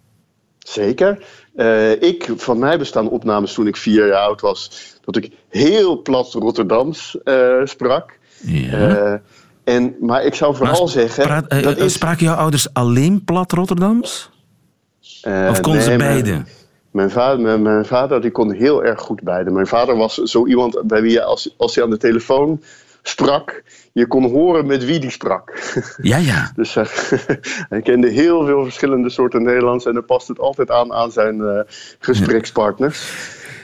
Zeker. 0.58 1.18
Uh, 1.56 2.02
ik, 2.02 2.32
van 2.36 2.58
mij 2.58 2.78
bestaan 2.78 3.08
opnames 3.08 3.52
toen 3.52 3.66
ik 3.66 3.76
vier 3.76 4.06
jaar 4.06 4.22
oud 4.22 4.40
was... 4.40 4.70
dat 5.04 5.16
ik 5.16 5.32
heel 5.48 6.02
plat 6.02 6.32
Rotterdams 6.32 7.16
uh, 7.24 7.60
sprak. 7.64 8.18
Ja. 8.40 9.20
en, 9.64 9.96
maar 10.00 10.24
ik 10.24 10.34
zou 10.34 10.56
vooral 10.56 10.78
maar 10.78 10.88
zeggen... 10.88 11.24
Praat, 11.24 11.50
dat 11.62 11.76
is... 11.76 11.92
Spraken 11.92 12.24
jouw 12.24 12.36
ouders 12.36 12.72
alleen 12.72 13.24
plat 13.24 13.52
Rotterdams? 13.52 14.30
of 15.24 15.60
konden 15.60 15.82
nee, 15.82 15.90
ze 15.90 15.96
beide? 15.96 16.30
Mijn, 16.30 16.46
mijn, 16.90 17.10
vader, 17.10 17.40
mijn, 17.40 17.62
mijn, 17.62 17.84
vader 17.84 18.20
die 18.20 18.30
kon 18.30 18.52
heel 18.52 18.84
erg 18.84 19.00
goed 19.00 19.22
beide. 19.22 19.50
Mijn 19.50 19.66
vader 19.66 19.96
was 19.96 20.14
zo 20.14 20.46
iemand 20.46 20.82
bij 20.84 21.02
wie 21.02 21.12
je, 21.12 21.22
als, 21.22 21.54
als 21.56 21.74
hij 21.74 21.84
aan 21.84 21.90
de 21.90 21.96
telefoon 21.96 22.62
sprak, 23.08 23.62
je 23.92 24.06
kon 24.06 24.30
horen 24.30 24.66
met 24.66 24.84
wie 24.84 24.98
die 24.98 25.10
sprak. 25.10 25.72
Ja, 26.02 26.16
ja. 26.16 26.50
dus 26.56 26.76
uh, 26.76 26.84
hij 27.72 27.82
kende 27.82 28.08
heel 28.08 28.46
veel 28.46 28.62
verschillende 28.62 29.10
soorten 29.10 29.42
Nederlands 29.42 29.86
en 29.86 29.92
hij 29.92 30.02
past 30.02 30.28
het 30.28 30.38
altijd 30.38 30.70
aan 30.70 30.92
aan 30.92 31.10
zijn 31.10 31.36
uh, 31.36 31.60
gesprekspartners. 31.98 33.12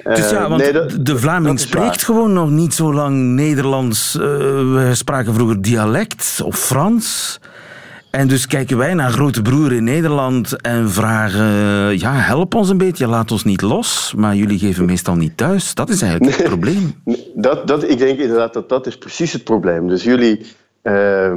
Dus 0.05 0.31
ja, 0.31 0.49
want 0.49 0.63
nee, 0.63 0.73
dat, 0.73 0.97
de 1.01 1.19
Vlaming 1.19 1.61
spreekt 1.61 1.87
waar. 1.87 1.99
gewoon 1.99 2.33
nog 2.33 2.51
niet 2.51 2.75
zo 2.75 2.93
lang 2.93 3.17
Nederlands. 3.17 4.13
We 4.15 4.91
spraken 4.93 5.35
vroeger 5.35 5.63
dialect 5.63 6.41
of 6.45 6.59
Frans. 6.59 7.41
En 8.15 8.29
dus 8.29 8.47
kijken 8.47 8.77
wij 8.77 8.95
naar 8.95 9.11
grote 9.11 9.43
broer 9.43 9.73
in 9.73 9.85
Nederland 9.85 10.61
en 10.61 10.91
vragen: 10.91 11.45
ja, 11.99 12.13
help 12.13 12.55
ons 12.55 12.69
een 12.69 12.79
beetje, 12.79 13.07
laat 13.07 13.31
ons 13.31 13.45
niet 13.45 13.63
los. 13.63 14.15
Maar 14.17 14.35
jullie 14.35 14.59
geven 14.59 14.85
meestal 14.85 15.15
niet 15.15 15.37
thuis. 15.37 15.75
Dat 15.75 15.89
is 15.89 16.03
eigenlijk 16.03 16.37
het 16.37 16.47
probleem. 16.47 17.03
Dat, 17.35 17.67
dat, 17.67 17.89
ik 17.89 17.99
denk 17.99 18.19
inderdaad 18.19 18.53
dat 18.53 18.69
dat 18.69 18.87
is 18.87 18.99
precies 18.99 19.33
het 19.33 19.45
probleem. 19.45 19.89
Dus 19.89 20.05
jullie 20.05 20.47
uh, 20.83 21.33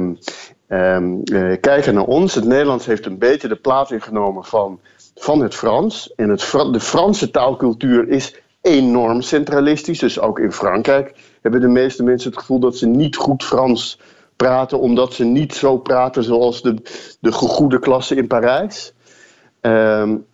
uh, 0.68 1.52
kijken 1.60 1.94
naar 1.94 2.04
ons. 2.04 2.34
Het 2.34 2.44
Nederlands 2.44 2.86
heeft 2.86 3.06
een 3.06 3.18
beetje 3.18 3.48
de 3.48 3.56
plaats 3.56 3.90
ingenomen 3.90 4.44
van, 4.44 4.80
van 5.14 5.40
het 5.40 5.54
Frans. 5.54 6.12
En 6.16 6.28
het, 6.28 6.50
de 6.72 6.80
Franse 6.80 7.30
taalcultuur 7.30 8.08
is 8.08 8.40
enorm 8.60 9.20
centralistisch. 9.20 9.98
Dus 9.98 10.20
ook 10.20 10.38
in 10.38 10.52
Frankrijk 10.52 11.14
hebben 11.42 11.60
de 11.60 11.68
meeste 11.68 12.02
mensen 12.02 12.30
het 12.30 12.38
gevoel 12.38 12.58
dat 12.58 12.76
ze 12.76 12.86
niet 12.86 13.16
goed 13.16 13.44
Frans 13.44 13.98
praten, 14.38 14.80
omdat 14.80 15.14
ze 15.14 15.24
niet 15.24 15.54
zo 15.54 15.78
praten 15.78 16.24
zoals 16.24 16.62
de, 16.62 16.74
de 17.20 17.32
gegoede 17.32 17.78
klasse 17.78 18.14
in 18.14 18.26
Parijs. 18.26 18.92
Um, 19.60 20.26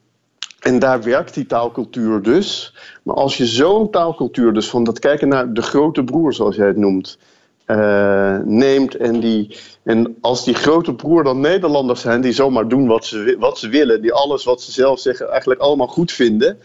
en 0.61 0.79
daar 0.79 1.03
werkt 1.03 1.35
die 1.35 1.47
taalcultuur 1.47 2.23
dus. 2.23 2.75
Maar 3.03 3.17
als 3.17 3.37
je 3.37 3.47
zo'n 3.47 3.91
taalcultuur, 3.91 4.53
dus 4.53 4.71
van 4.71 4.85
dat 4.85 4.99
kijken 4.99 5.29
naar 5.29 5.53
de 5.53 5.63
grote 5.63 6.05
broer, 6.05 6.33
zoals 6.33 6.57
jij 6.57 6.67
het 6.67 6.77
noemt, 6.77 7.19
uh, 7.67 8.39
neemt 8.45 8.97
en, 8.97 9.21
die, 9.21 9.57
en 9.83 10.17
als 10.21 10.45
die 10.45 10.55
grote 10.55 10.95
broer 10.95 11.25
dan 11.25 11.41
Nederlanders 11.41 12.01
zijn 12.01 12.21
die 12.21 12.33
zomaar 12.33 12.69
doen 12.69 12.87
wat 12.87 13.05
ze, 13.05 13.37
wat 13.39 13.59
ze 13.59 13.69
willen, 13.69 14.03
die 14.03 14.13
alles 14.13 14.45
wat 14.45 14.63
ze 14.63 14.73
zelf 14.73 15.01
zeggen 15.01 15.31
eigenlijk 15.31 15.61
allemaal 15.61 15.87
goed 15.87 16.13
vinden, 16.13 16.59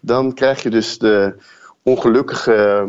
dan 0.00 0.34
krijg 0.34 0.62
je 0.62 0.70
dus 0.70 0.98
de 0.98 1.34
ongelukkige 1.82 2.86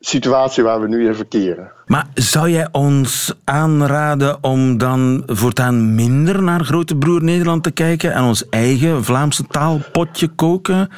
situatie 0.00 0.62
waar 0.62 0.80
we 0.80 0.88
nu 0.88 1.06
in 1.06 1.14
verkeren. 1.14 1.72
Maar 1.86 2.06
zou 2.14 2.50
jij 2.50 2.68
ons 2.72 3.34
aanraden 3.44 4.42
om 4.42 4.78
dan 4.78 5.22
voortaan 5.26 5.94
minder 5.94 6.42
naar 6.42 6.64
grote 6.64 6.96
broer 6.96 7.22
Nederland 7.22 7.62
te 7.62 7.70
kijken 7.70 8.12
en 8.12 8.22
ons 8.22 8.48
eigen 8.48 9.04
Vlaamse 9.04 9.46
taalpotje 9.46 10.28
koken? 10.28 10.88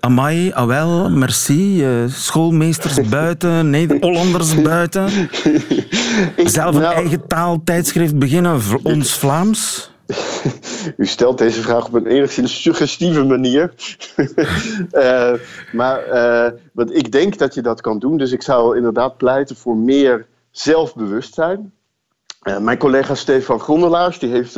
Amai, 0.00 0.52
awel, 0.52 1.10
merci, 1.10 1.84
uh, 1.84 2.08
schoolmeesters 2.08 3.08
buiten, 3.08 3.98
Hollanders 4.00 4.62
buiten. 4.62 5.10
Zelf 6.36 6.74
een 6.74 6.80
nou, 6.80 6.94
eigen 6.94 7.26
taaltijdschrift 7.26 8.18
beginnen, 8.18 8.60
ons 8.82 9.14
Vlaams? 9.14 9.89
U 10.96 11.06
stelt 11.06 11.38
deze 11.38 11.62
vraag 11.62 11.86
op 11.86 11.94
een 11.94 12.06
enigszins 12.06 12.62
suggestieve 12.62 13.24
manier. 13.24 13.72
uh, 14.92 15.32
maar 15.72 16.08
uh, 16.08 16.58
want 16.72 16.94
ik 16.94 17.12
denk 17.12 17.38
dat 17.38 17.54
je 17.54 17.62
dat 17.62 17.80
kan 17.80 17.98
doen. 17.98 18.16
Dus 18.16 18.32
ik 18.32 18.42
zou 18.42 18.76
inderdaad 18.76 19.16
pleiten 19.16 19.56
voor 19.56 19.76
meer 19.76 20.26
zelfbewustzijn. 20.50 21.72
Uh, 22.42 22.58
mijn 22.58 22.78
collega 22.78 23.14
Stefan 23.14 23.60
Grondelaars, 23.60 24.18
die 24.18 24.30
heeft, 24.30 24.56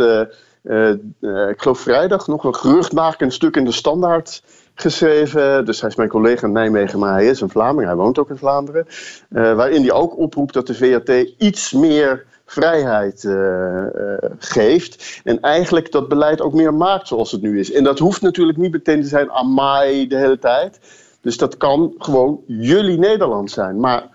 ik 1.49 1.61
geloof 1.61 1.81
vrijdag, 1.81 2.27
nog 2.27 2.45
een 2.45 2.55
geruchtmakend 2.55 3.33
stuk 3.33 3.57
in 3.57 3.65
de 3.65 3.73
Standaard 3.73 4.43
geschreven. 4.75 5.65
Dus 5.65 5.81
hij 5.81 5.91
is 5.91 5.97
mijn 5.97 6.09
collega 6.09 6.47
in 6.47 6.53
Nijmegen, 6.53 6.99
maar 6.99 7.13
hij 7.13 7.27
is 7.27 7.41
een 7.41 7.51
Vlaming. 7.51 7.87
Hij 7.87 7.97
woont 7.97 8.19
ook 8.19 8.31
in 8.31 8.37
Vlaanderen. 8.37 8.87
waarin 9.29 9.81
hij 9.81 9.93
ook 9.93 10.19
oproept 10.19 10.55
dat 10.55 10.67
de 10.67 10.75
VAT 10.75 11.33
iets 11.39 11.73
meer 11.73 12.25
vrijheid 12.53 13.23
uh, 13.23 13.85
geeft. 14.39 15.21
En 15.25 15.41
eigenlijk 15.41 15.93
dat 15.93 16.09
beleid 16.09 16.41
ook 16.41 16.53
meer 16.53 16.75
maakt 16.75 17.09
zoals 17.09 17.33
het 17.33 17.43
nu 17.43 17.59
is. 17.59 17.73
En 17.73 17.85
dat 17.85 17.99
hoeft 17.99 18.21
natuurlijk 18.21 18.59
niet 18.59 18.73
meteen 18.73 19.03
te 19.03 19.09
zijn 19.09 19.31
amai 19.31 20.07
de 20.07 20.17
hele 20.17 20.39
tijd. 20.39 20.81
Dus 21.21 21.37
dat 21.37 21.57
kan 21.57 21.95
gewoon 21.99 22.41
jullie 22.47 22.99
Nederland 22.99 23.51
zijn. 23.51 23.81
Maar 23.81 24.09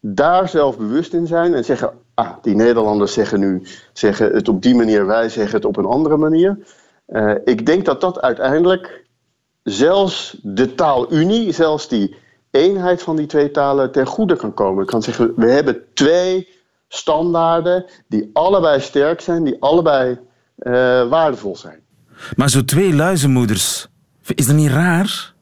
daar 0.00 0.48
zelf 0.48 0.78
bewust 0.78 1.12
in 1.14 1.26
zijn 1.26 1.54
en 1.54 1.64
zeggen... 1.64 1.92
ah, 2.14 2.32
die 2.42 2.54
Nederlanders 2.54 3.12
zeggen 3.12 3.40
nu 3.40 3.62
zeggen 3.92 4.32
het 4.32 4.48
op 4.48 4.62
die 4.62 4.74
manier, 4.74 5.06
wij 5.06 5.28
zeggen 5.28 5.54
het 5.54 5.64
op 5.64 5.76
een 5.76 5.84
andere 5.84 6.16
manier. 6.16 6.58
Uh, 7.08 7.34
ik 7.44 7.66
denk 7.66 7.84
dat 7.84 8.00
dat 8.00 8.20
uiteindelijk 8.20 9.04
zelfs 9.62 10.38
de 10.42 10.74
taalunie, 10.74 11.52
zelfs 11.52 11.88
die 11.88 12.16
eenheid 12.50 13.02
van 13.02 13.16
die 13.16 13.26
twee 13.26 13.50
talen 13.50 13.92
ten 13.92 14.06
goede 14.06 14.36
kan 14.36 14.54
komen. 14.54 14.82
Ik 14.82 14.88
kan 14.88 15.02
zeggen, 15.02 15.32
we 15.36 15.50
hebben 15.50 15.82
twee 15.94 16.48
standaarden 16.92 17.84
die 18.08 18.30
allebei 18.32 18.80
sterk 18.80 19.20
zijn, 19.20 19.44
die 19.44 19.56
allebei 19.60 20.18
uh, 20.58 20.72
waardevol 21.08 21.56
zijn. 21.56 21.80
Maar 22.36 22.50
zo 22.50 22.64
twee 22.64 22.94
luizenmoeders, 22.94 23.88
is 24.34 24.46
dat 24.46 24.56
niet 24.56 24.70
raar? 24.70 25.34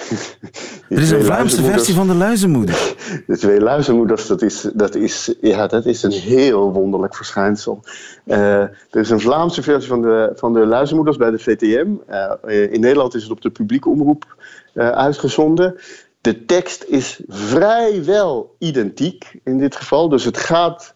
er 0.88 0.98
is 0.98 1.10
een 1.10 1.24
Vlaamse 1.24 1.62
versie 1.62 1.94
van 1.94 2.06
de 2.06 2.14
luizenmoeder. 2.14 2.74
De 3.26 3.38
twee 3.38 3.60
luizenmoeders, 3.60 4.26
dat 4.26 4.42
is, 4.42 4.68
dat 4.74 4.94
is, 4.94 5.34
ja, 5.40 5.66
dat 5.66 5.86
is 5.86 6.02
een 6.02 6.10
heel 6.12 6.72
wonderlijk 6.72 7.16
verschijnsel. 7.16 7.84
Uh, 8.24 8.36
er 8.60 8.76
is 8.90 9.10
een 9.10 9.20
Vlaamse 9.20 9.62
versie 9.62 9.88
van 9.88 10.02
de, 10.02 10.32
van 10.34 10.52
de 10.52 10.66
luizenmoeders 10.66 11.16
bij 11.16 11.30
de 11.30 11.38
VTM. 11.38 11.88
Uh, 12.10 12.72
in 12.72 12.80
Nederland 12.80 13.14
is 13.14 13.22
het 13.22 13.32
op 13.32 13.40
de 13.40 13.50
publieke 13.50 13.88
omroep 13.88 14.36
uitgezonden. 14.74 15.74
De 16.20 16.44
tekst 16.44 16.84
is 16.84 17.20
vrijwel 17.26 18.56
identiek 18.58 19.40
in 19.44 19.58
dit 19.58 19.76
geval. 19.76 20.08
Dus 20.08 20.24
het 20.24 20.36
gaat 20.36 20.94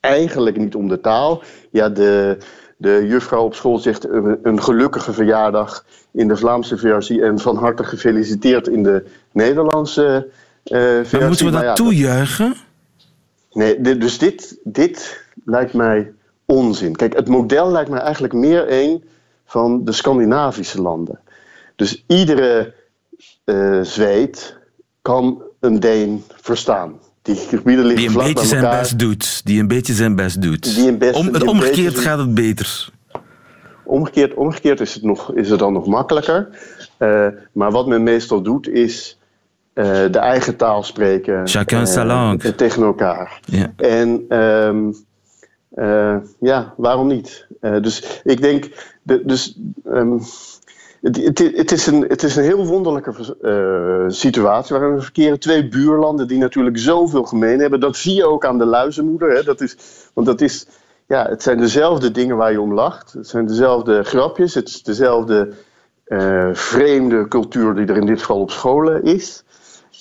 eigenlijk 0.00 0.56
niet 0.56 0.74
om 0.74 0.88
de 0.88 1.00
taal. 1.00 1.42
Ja, 1.70 1.88
de, 1.88 2.38
de 2.76 3.06
juffrouw 3.06 3.44
op 3.44 3.54
school 3.54 3.78
zegt 3.78 4.08
een 4.42 4.62
gelukkige 4.62 5.12
verjaardag 5.12 5.84
in 6.10 6.28
de 6.28 6.36
Vlaamse 6.36 6.76
versie 6.76 7.22
en 7.22 7.38
van 7.38 7.56
harte 7.56 7.84
gefeliciteerd 7.84 8.68
in 8.68 8.82
de 8.82 9.04
Nederlandse 9.32 10.28
uh, 10.64 10.78
versie. 10.78 11.18
Maar 11.18 11.28
moeten 11.28 11.46
we 11.46 11.52
dat 11.52 11.62
ja, 11.62 11.72
toejuichen? 11.72 12.54
Nee, 13.52 13.98
dus 13.98 14.18
dit, 14.18 14.58
dit 14.64 15.24
lijkt 15.44 15.72
mij 15.72 16.12
onzin. 16.44 16.96
Kijk, 16.96 17.14
het 17.14 17.28
model 17.28 17.70
lijkt 17.70 17.90
mij 17.90 18.00
eigenlijk 18.00 18.34
meer 18.34 18.72
een 18.72 19.04
van 19.44 19.84
de 19.84 19.92
Scandinavische 19.92 20.82
landen. 20.82 21.20
Dus 21.76 22.04
iedere 22.06 22.74
uh, 23.44 23.82
Zweed 23.82 24.55
kan 25.06 25.42
een 25.60 25.80
Deen 25.80 26.24
verstaan. 26.40 26.98
Die 27.22 27.34
gebieden 27.34 27.84
liggen 27.84 28.08
Die 28.08 28.18
een 28.18 28.26
beetje 28.26 28.46
zijn 28.46 28.70
best 28.70 28.98
doet. 28.98 29.46
Die 29.46 29.60
een 29.60 29.68
beetje 29.68 29.92
zijn 29.92 30.16
best 30.16 30.42
doet. 30.42 30.74
Die 30.74 30.88
een 30.88 30.98
best, 30.98 31.14
Om, 31.14 31.26
het 31.26 31.46
omgekeerd 31.46 31.98
gaat 31.98 32.18
het 32.18 32.34
beter. 32.34 32.88
Omgekeerd, 33.84 34.34
omgekeerd 34.34 34.80
is, 34.80 34.94
het 34.94 35.02
nog, 35.02 35.34
is 35.34 35.50
het 35.50 35.58
dan 35.58 35.72
nog 35.72 35.86
makkelijker. 35.86 36.48
Uh, 36.98 37.26
maar 37.52 37.70
wat 37.70 37.86
men 37.86 38.02
meestal 38.02 38.42
doet 38.42 38.68
is 38.68 39.18
uh, 39.74 39.84
de 40.10 40.18
eigen 40.18 40.56
taal 40.56 40.82
spreken. 40.82 41.48
Chacun 41.48 41.80
uh, 41.80 41.86
sa 41.86 42.04
langue. 42.04 42.54
Tegen 42.54 42.82
elkaar. 42.82 43.40
Ja. 43.44 43.72
En 43.76 44.38
um, 44.38 44.94
ja, 46.40 46.74
waarom 46.76 47.06
niet? 47.06 47.46
dus 47.60 48.20
ik 48.24 48.40
denk... 48.40 48.94
De, 49.02 49.22
dus, 49.24 49.58
um, 49.84 50.20
het, 51.00 51.38
het, 51.38 51.72
is 51.72 51.86
een, 51.86 52.04
het 52.08 52.22
is 52.22 52.36
een 52.36 52.44
heel 52.44 52.66
wonderlijke 52.66 53.36
uh, 53.42 54.04
situatie 54.08 54.76
waarin 54.76 54.96
we 54.96 55.02
verkeren 55.02 55.38
twee 55.38 55.68
buurlanden 55.68 56.28
die 56.28 56.38
natuurlijk 56.38 56.78
zoveel 56.78 57.24
gemeen 57.24 57.60
hebben. 57.60 57.80
Dat 57.80 57.96
zie 57.96 58.14
je 58.14 58.26
ook 58.26 58.44
aan 58.44 58.58
de 58.58 58.66
luizenmoeder. 58.66 59.34
Hè? 59.34 59.42
Dat 59.42 59.60
is, 59.60 59.76
want 60.14 60.26
dat 60.26 60.40
is, 60.40 60.66
ja, 61.06 61.26
het 61.28 61.42
zijn 61.42 61.58
dezelfde 61.58 62.10
dingen 62.10 62.36
waar 62.36 62.52
je 62.52 62.60
om 62.60 62.74
lacht. 62.74 63.12
Het 63.12 63.28
zijn 63.28 63.46
dezelfde 63.46 64.02
grapjes. 64.02 64.54
Het 64.54 64.68
is 64.68 64.82
dezelfde 64.82 65.52
uh, 66.06 66.48
vreemde 66.52 67.28
cultuur 67.28 67.74
die 67.74 67.86
er 67.86 67.96
in 67.96 68.06
dit 68.06 68.20
geval 68.20 68.40
op 68.40 68.50
scholen 68.50 69.02
is. 69.02 69.44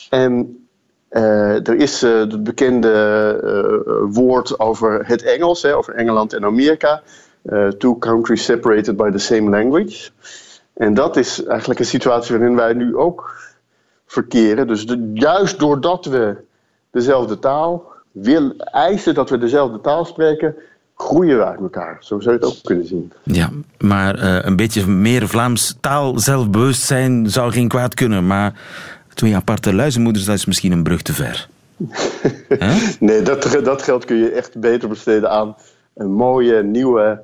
En 0.10 0.66
uh, 1.10 1.68
er 1.68 1.76
is 1.76 2.02
het 2.02 2.44
bekende 2.44 4.04
woord 4.12 4.60
over 4.60 5.06
het 5.06 5.24
Engels, 5.24 5.62
hè, 5.62 5.76
over 5.76 5.94
Engeland 5.94 6.34
en 6.34 6.46
Amerika. 6.46 7.02
two 7.78 7.96
countries 7.96 8.46
separated 8.46 8.98
by 8.98 9.12
the 9.12 9.20
same 9.20 9.50
language. 9.50 10.10
En 10.76 10.94
dat 10.94 11.18
is 11.18 11.44
eigenlijk 11.44 11.80
een 11.80 11.86
situatie 11.86 12.38
waarin 12.38 12.56
wij 12.56 12.74
nu 12.74 12.96
ook 12.96 13.44
verkeren. 14.06 14.68
Dus 14.68 14.86
juist 15.14 15.60
doordat 15.60 16.06
we 16.06 16.36
dezelfde 16.92 17.40
taal 17.40 17.94
willen 18.12 18.58
eisen 18.58 19.14
dat 19.14 19.30
we 19.30 19.38
dezelfde 19.38 19.82
taal 19.82 20.06
spreken, 20.06 20.56
groeien 20.96 21.38
we 21.38 21.46
uit 21.46 21.60
elkaar. 21.60 21.98
Zo 22.00 22.20
zou 22.20 22.36
je 22.36 22.46
het 22.46 22.56
ook 22.56 22.64
kunnen 22.64 22.86
zien. 22.86 23.12
Ja, 23.24 23.50
maar 23.78 24.20
uh, 24.20 24.38
een 24.42 24.56
beetje 24.56 24.88
meer 24.88 25.28
Vlaams 25.28 25.78
taal 25.80 26.20
zelfbewustzijn 26.20 27.30
zou 27.30 27.52
geen 27.52 27.68
kwaad 27.68 27.94
kunnen. 27.94 28.28
Maar 28.28 28.60
twee 29.14 29.36
aparte 29.36 29.74
luizenmoeders, 29.74 30.26
dat 30.26 30.36
is 30.36 30.46
misschien 30.46 30.72
een 30.72 30.84
brug 30.84 31.02
te 31.02 31.14
ver. 31.14 31.48
nee, 33.00 33.22
dat, 33.22 33.60
dat 33.64 33.82
geld 33.82 34.06
kun 34.06 34.16
je 34.16 34.32
echt 34.32 34.60
beter 34.60 34.90
besteden 34.90 35.30
aan 35.30 35.56
een 35.94 36.12
mooie, 36.12 36.64
nieuwe 36.64 37.24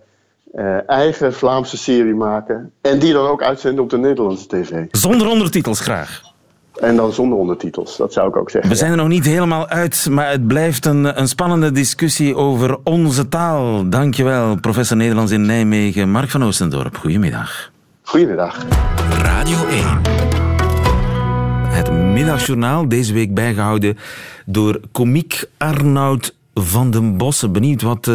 uh, 0.54 0.90
eigen 0.90 1.34
Vlaamse 1.34 1.78
serie 1.78 2.14
maken. 2.14 2.72
En 2.82 3.00
die 3.00 3.14
dan 3.14 3.28
ook 3.28 3.44
uitzenden 3.44 3.84
op 3.84 3.90
de 3.90 3.98
Nederlandse 3.98 4.48
tv. 4.48 4.86
Zonder 4.92 5.28
ondertitels 5.28 5.80
graag. 5.80 6.22
En 6.80 6.96
dan 6.96 7.14
zonder 7.14 7.38
ondertitels, 7.38 7.98
dat 7.98 8.14
zou 8.14 8.28
ik 8.28 8.36
ook 8.36 8.50
zeggen. 8.50 8.70
We 8.70 8.76
zijn 8.76 8.92
er 8.92 8.98
nog 8.98 9.08
niet 9.08 9.26
helemaal 9.26 9.68
uit, 9.68 10.08
maar 10.10 10.30
het 10.30 10.48
blijft 10.48 10.86
een, 10.86 11.20
een 11.20 11.28
spannende 11.28 11.72
discussie 11.72 12.36
over 12.36 12.78
onze 12.84 13.30
taal. 13.30 13.90
Dankjewel, 13.90 14.60
professor 14.60 14.98
Nederlands 14.98 15.32
in 15.32 15.46
Nijmegen, 15.46 16.10
Mark 16.10 16.30
van 16.30 16.44
Oostendorp. 16.44 16.98
Goedemiddag. 16.98 17.72
Goedemiddag. 18.02 18.66
Radio 19.22 19.68
1. 19.68 20.02
Het 21.72 21.92
middagjournaal, 21.92 22.88
deze 22.88 23.14
week 23.14 23.34
bijgehouden 23.34 23.98
door 24.46 24.80
komiek 24.92 25.44
Arnoud 25.58 26.36
van 26.54 26.92
den 26.92 27.18
Bossen. 27.18 27.52
Benieuwd 27.52 27.82
wat 27.82 28.12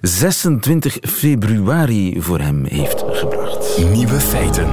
26 0.00 0.98
februari 1.02 2.16
voor 2.18 2.38
hem 2.38 2.64
heeft 2.64 3.04
gebracht. 3.10 3.78
Nieuwe 3.92 4.20
feiten. 4.20 4.66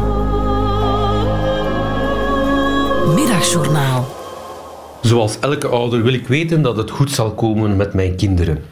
Middagjournaal. 3.16 4.22
Zoals 5.02 5.40
elke 5.40 5.68
ouder 5.68 6.04
wil 6.04 6.14
ik 6.14 6.28
weten 6.28 6.62
dat 6.62 6.78
het 6.78 6.90
goed 6.90 7.12
zal 7.12 7.34
komen 7.34 7.78
met 7.78 7.94
mijn 7.94 8.16
kinderen. 8.16 8.64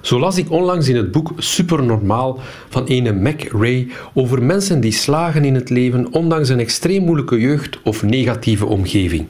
Zo 0.00 0.18
las 0.18 0.36
ik 0.36 0.50
onlangs 0.50 0.88
in 0.88 0.96
het 0.96 1.12
boek 1.12 1.32
Supernormaal 1.36 2.38
van 2.68 2.86
ene 2.86 3.12
Mac 3.12 3.42
Ray 3.42 3.88
over 4.14 4.42
mensen 4.42 4.80
die 4.80 4.92
slagen 4.92 5.44
in 5.44 5.54
het 5.54 5.70
leven 5.70 6.12
ondanks 6.12 6.48
een 6.48 6.60
extreem 6.60 7.04
moeilijke 7.04 7.40
jeugd 7.40 7.78
of 7.82 8.02
negatieve 8.02 8.66
omgeving. 8.66 9.26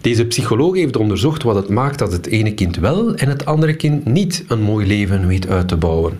Deze 0.00 0.24
psycholoog 0.24 0.74
heeft 0.74 0.96
onderzocht 0.96 1.42
wat 1.42 1.54
het 1.54 1.68
maakt 1.68 1.98
dat 1.98 2.12
het 2.12 2.26
ene 2.26 2.54
kind 2.54 2.76
wel 2.76 3.14
en 3.14 3.28
het 3.28 3.44
andere 3.44 3.74
kind 3.74 4.04
niet 4.04 4.44
een 4.48 4.62
mooi 4.62 4.86
leven 4.86 5.26
weet 5.26 5.48
uit 5.48 5.68
te 5.68 5.76
bouwen. 5.76 6.18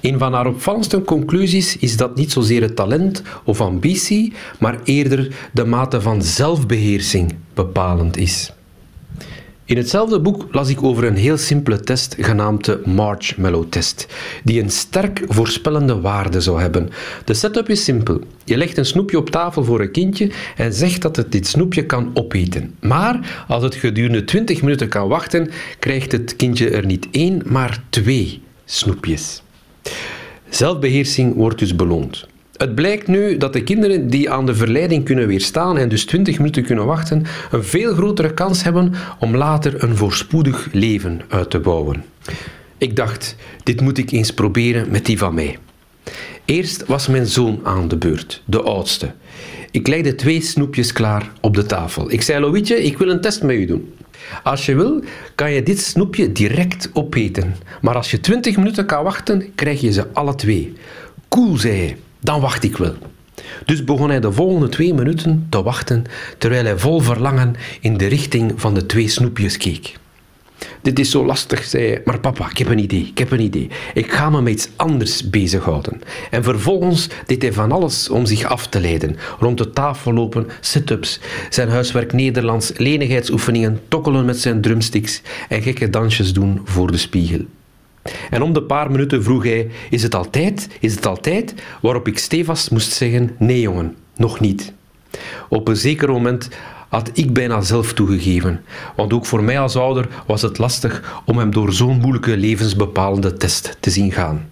Een 0.00 0.18
van 0.18 0.32
haar 0.32 0.46
opvallendste 0.46 1.02
conclusies 1.02 1.76
is 1.76 1.96
dat 1.96 2.16
niet 2.16 2.32
zozeer 2.32 2.62
het 2.62 2.76
talent 2.76 3.22
of 3.44 3.60
ambitie, 3.60 4.32
maar 4.58 4.80
eerder 4.84 5.34
de 5.52 5.64
mate 5.64 6.00
van 6.00 6.22
zelfbeheersing 6.22 7.34
bepalend 7.54 8.16
is. 8.16 8.52
In 9.70 9.76
hetzelfde 9.76 10.20
boek 10.20 10.46
las 10.50 10.68
ik 10.68 10.82
over 10.82 11.04
een 11.04 11.16
heel 11.16 11.36
simpele 11.36 11.80
test 11.80 12.16
genaamd 12.18 12.64
de 12.64 12.80
Marshmallow-test, 12.84 14.06
die 14.44 14.62
een 14.62 14.70
sterk 14.70 15.22
voorspellende 15.26 16.00
waarde 16.00 16.40
zou 16.40 16.60
hebben. 16.60 16.88
De 17.24 17.34
setup 17.34 17.68
is 17.68 17.84
simpel. 17.84 18.20
Je 18.44 18.56
legt 18.56 18.76
een 18.76 18.84
snoepje 18.84 19.18
op 19.18 19.30
tafel 19.30 19.64
voor 19.64 19.80
een 19.80 19.90
kindje 19.90 20.30
en 20.56 20.72
zegt 20.72 21.02
dat 21.02 21.16
het 21.16 21.32
dit 21.32 21.46
snoepje 21.46 21.86
kan 21.86 22.10
opeten. 22.14 22.74
Maar 22.80 23.44
als 23.48 23.62
het 23.62 23.74
gedurende 23.74 24.24
20 24.24 24.62
minuten 24.62 24.88
kan 24.88 25.08
wachten, 25.08 25.50
krijgt 25.78 26.12
het 26.12 26.36
kindje 26.36 26.70
er 26.70 26.86
niet 26.86 27.08
één, 27.10 27.42
maar 27.46 27.82
twee 27.88 28.42
snoepjes. 28.64 29.42
Zelfbeheersing 30.48 31.34
wordt 31.34 31.58
dus 31.58 31.76
beloond. 31.76 32.26
Het 32.60 32.74
blijkt 32.74 33.06
nu 33.06 33.36
dat 33.36 33.52
de 33.52 33.62
kinderen 33.62 34.08
die 34.08 34.30
aan 34.30 34.46
de 34.46 34.54
verleiding 34.54 35.04
kunnen 35.04 35.26
weerstaan 35.26 35.78
en 35.78 35.88
dus 35.88 36.04
20 36.04 36.38
minuten 36.38 36.64
kunnen 36.64 36.86
wachten, 36.86 37.24
een 37.50 37.64
veel 37.64 37.94
grotere 37.94 38.34
kans 38.34 38.62
hebben 38.62 38.92
om 39.18 39.36
later 39.36 39.82
een 39.82 39.96
voorspoedig 39.96 40.68
leven 40.72 41.20
uit 41.28 41.50
te 41.50 41.58
bouwen. 41.58 42.04
Ik 42.78 42.96
dacht, 42.96 43.36
dit 43.62 43.80
moet 43.80 43.98
ik 43.98 44.10
eens 44.10 44.34
proberen 44.34 44.90
met 44.90 45.06
die 45.06 45.18
van 45.18 45.34
mij. 45.34 45.58
Eerst 46.44 46.86
was 46.86 47.06
mijn 47.06 47.26
zoon 47.26 47.60
aan 47.62 47.88
de 47.88 47.96
beurt, 47.96 48.42
de 48.44 48.62
oudste. 48.62 49.12
Ik 49.70 49.86
legde 49.86 50.14
twee 50.14 50.40
snoepjes 50.40 50.92
klaar 50.92 51.32
op 51.40 51.54
de 51.54 51.66
tafel. 51.66 52.10
Ik 52.12 52.22
zei, 52.22 52.40
Loïtje, 52.40 52.82
ik 52.82 52.98
wil 52.98 53.08
een 53.08 53.20
test 53.20 53.42
met 53.42 53.56
u 53.56 53.66
doen. 53.66 53.94
Als 54.42 54.66
je 54.66 54.74
wil, 54.74 55.02
kan 55.34 55.52
je 55.52 55.62
dit 55.62 55.80
snoepje 55.80 56.32
direct 56.32 56.90
opeten. 56.92 57.54
Maar 57.80 57.94
als 57.94 58.10
je 58.10 58.20
20 58.20 58.56
minuten 58.56 58.86
kan 58.86 59.04
wachten, 59.04 59.54
krijg 59.54 59.80
je 59.80 59.92
ze 59.92 60.06
alle 60.12 60.34
twee. 60.34 60.72
Cool, 61.28 61.56
zei 61.56 61.76
hij. 61.76 61.96
Dan 62.20 62.40
wacht 62.40 62.64
ik 62.64 62.76
wel. 62.76 62.94
Dus 63.64 63.84
begon 63.84 64.08
hij 64.08 64.20
de 64.20 64.32
volgende 64.32 64.68
twee 64.68 64.94
minuten 64.94 65.46
te 65.48 65.62
wachten, 65.62 66.04
terwijl 66.38 66.64
hij 66.64 66.78
vol 66.78 67.00
verlangen 67.00 67.54
in 67.80 67.96
de 67.96 68.06
richting 68.06 68.52
van 68.56 68.74
de 68.74 68.86
twee 68.86 69.08
snoepjes 69.08 69.56
keek. 69.56 69.98
Dit 70.82 70.98
is 70.98 71.10
zo 71.10 71.24
lastig, 71.24 71.64
zei 71.64 71.86
hij. 71.86 72.02
Maar 72.04 72.20
papa, 72.20 72.50
ik 72.50 72.58
heb 72.58 72.68
een 72.68 72.78
idee, 72.78 73.06
ik 73.06 73.18
heb 73.18 73.30
een 73.30 73.40
idee. 73.40 73.70
Ik 73.94 74.12
ga 74.12 74.30
me 74.30 74.42
met 74.42 74.52
iets 74.52 74.68
anders 74.76 75.30
bezighouden. 75.30 76.00
En 76.30 76.42
vervolgens 76.42 77.08
deed 77.26 77.42
hij 77.42 77.52
van 77.52 77.72
alles 77.72 78.08
om 78.08 78.26
zich 78.26 78.44
af 78.44 78.66
te 78.66 78.80
leiden. 78.80 79.16
Rond 79.38 79.58
de 79.58 79.70
tafel 79.70 80.12
lopen, 80.12 80.46
sit-ups, 80.60 81.20
zijn 81.50 81.68
huiswerk 81.68 82.12
Nederlands, 82.12 82.72
lenigheidsoefeningen, 82.76 83.80
tokkelen 83.88 84.24
met 84.24 84.38
zijn 84.38 84.60
drumsticks 84.60 85.22
en 85.48 85.62
gekke 85.62 85.90
dansjes 85.90 86.32
doen 86.32 86.60
voor 86.64 86.90
de 86.90 86.98
spiegel. 86.98 87.44
En 88.30 88.42
om 88.42 88.52
de 88.52 88.62
paar 88.62 88.90
minuten 88.90 89.22
vroeg 89.22 89.44
hij: 89.44 89.70
Is 89.90 90.02
het 90.02 90.14
altijd? 90.14 90.68
Is 90.80 90.94
het 90.94 91.06
altijd? 91.06 91.54
Waarop 91.82 92.06
ik 92.08 92.18
stevast 92.18 92.70
moest 92.70 92.92
zeggen: 92.92 93.34
Nee, 93.38 93.60
jongen, 93.60 93.96
nog 94.16 94.40
niet. 94.40 94.72
Op 95.48 95.68
een 95.68 95.76
zeker 95.76 96.08
moment 96.08 96.48
had 96.88 97.10
ik 97.14 97.32
bijna 97.32 97.60
zelf 97.60 97.92
toegegeven, 97.92 98.60
want 98.96 99.12
ook 99.12 99.26
voor 99.26 99.42
mij 99.42 99.60
als 99.60 99.76
ouder 99.76 100.08
was 100.26 100.42
het 100.42 100.58
lastig 100.58 101.22
om 101.24 101.38
hem 101.38 101.52
door 101.52 101.72
zo'n 101.72 102.00
moeilijke 102.00 102.36
levensbepalende 102.36 103.32
test 103.32 103.76
te 103.80 103.90
zien 103.90 104.12
gaan. 104.12 104.48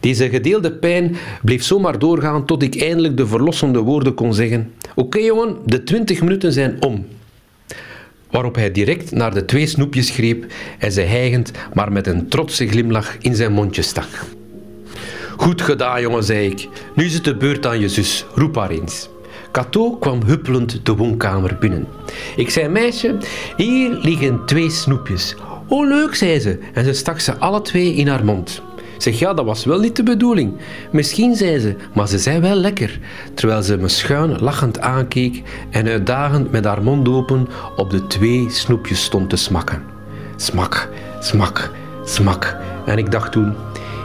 Deze 0.00 0.28
gedeelde 0.28 0.72
pijn 0.72 1.16
bleef 1.42 1.62
zomaar 1.62 1.98
doorgaan 1.98 2.46
tot 2.46 2.62
ik 2.62 2.80
eindelijk 2.80 3.16
de 3.16 3.26
verlossende 3.26 3.78
woorden 3.78 4.14
kon 4.14 4.34
zeggen: 4.34 4.72
Oké 4.94 5.18
jongen, 5.18 5.56
de 5.64 5.82
twintig 5.82 6.20
minuten 6.20 6.52
zijn 6.52 6.82
om. 6.82 7.06
Waarop 8.36 8.54
hij 8.54 8.70
direct 8.72 9.10
naar 9.10 9.34
de 9.34 9.44
twee 9.44 9.66
snoepjes 9.66 10.10
greep 10.10 10.46
en 10.78 10.92
ze 10.92 11.00
hijgend, 11.00 11.50
maar 11.74 11.92
met 11.92 12.06
een 12.06 12.28
trotse 12.28 12.68
glimlach 12.68 13.16
in 13.18 13.34
zijn 13.34 13.52
mondje 13.52 13.82
stak. 13.82 14.08
Goed 15.36 15.62
gedaan, 15.62 16.00
jongen, 16.00 16.24
zei 16.24 16.50
ik. 16.50 16.68
Nu 16.94 17.04
is 17.04 17.14
het 17.14 17.24
de 17.24 17.36
beurt 17.36 17.66
aan 17.66 17.80
je 17.80 17.88
zus. 17.88 18.24
Roep 18.34 18.56
haar 18.56 18.70
eens. 18.70 19.08
Cato 19.52 19.96
kwam 19.96 20.22
huppelend 20.22 20.86
de 20.86 20.96
woonkamer 20.96 21.56
binnen. 21.60 21.86
Ik 22.36 22.50
zei, 22.50 22.68
meisje, 22.68 23.16
hier 23.56 23.90
liggen 23.90 24.46
twee 24.46 24.70
snoepjes. 24.70 25.36
Oh, 25.68 25.88
leuk, 25.88 26.14
zei 26.14 26.40
ze, 26.40 26.58
en 26.72 26.84
ze 26.84 26.92
stak 26.92 27.20
ze 27.20 27.36
alle 27.36 27.62
twee 27.62 27.94
in 27.94 28.08
haar 28.08 28.24
mond. 28.24 28.62
Zeg, 28.98 29.18
ja, 29.18 29.34
dat 29.34 29.44
was 29.44 29.64
wel 29.64 29.80
niet 29.80 29.96
de 29.96 30.02
bedoeling. 30.02 30.52
Misschien, 30.90 31.36
zei 31.36 31.58
ze, 31.58 31.76
maar 31.94 32.08
ze 32.08 32.18
zijn 32.18 32.40
wel 32.40 32.54
lekker. 32.54 32.98
Terwijl 33.34 33.62
ze 33.62 33.76
me 33.76 33.88
schuin 33.88 34.38
lachend 34.38 34.80
aankeek 34.80 35.42
en 35.70 35.86
uitdagend 35.86 36.50
met 36.50 36.64
haar 36.64 36.82
mond 36.82 37.08
open 37.08 37.48
op 37.76 37.90
de 37.90 38.06
twee 38.06 38.50
snoepjes 38.50 39.04
stond 39.04 39.30
te 39.30 39.36
smakken. 39.36 39.82
Smak, 40.36 40.88
smak, 41.20 41.70
smak. 42.04 42.56
En 42.86 42.98
ik 42.98 43.10
dacht 43.10 43.32
toen, 43.32 43.54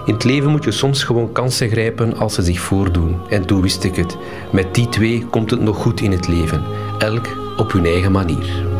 in 0.05 0.13
het 0.13 0.23
leven 0.23 0.51
moet 0.51 0.63
je 0.63 0.71
soms 0.71 1.03
gewoon 1.03 1.31
kansen 1.31 1.69
grijpen 1.69 2.17
als 2.17 2.33
ze 2.33 2.41
zich 2.41 2.59
voordoen. 2.59 3.15
En 3.29 3.45
toen 3.45 3.61
wist 3.61 3.83
ik 3.83 3.95
het. 3.95 4.17
Met 4.51 4.75
die 4.75 4.89
twee 4.89 5.25
komt 5.29 5.51
het 5.51 5.61
nog 5.61 5.77
goed 5.77 6.01
in 6.01 6.11
het 6.11 6.27
leven. 6.27 6.63
Elk 6.99 7.27
op 7.57 7.71
hun 7.71 7.85
eigen 7.85 8.11
manier. 8.11 8.70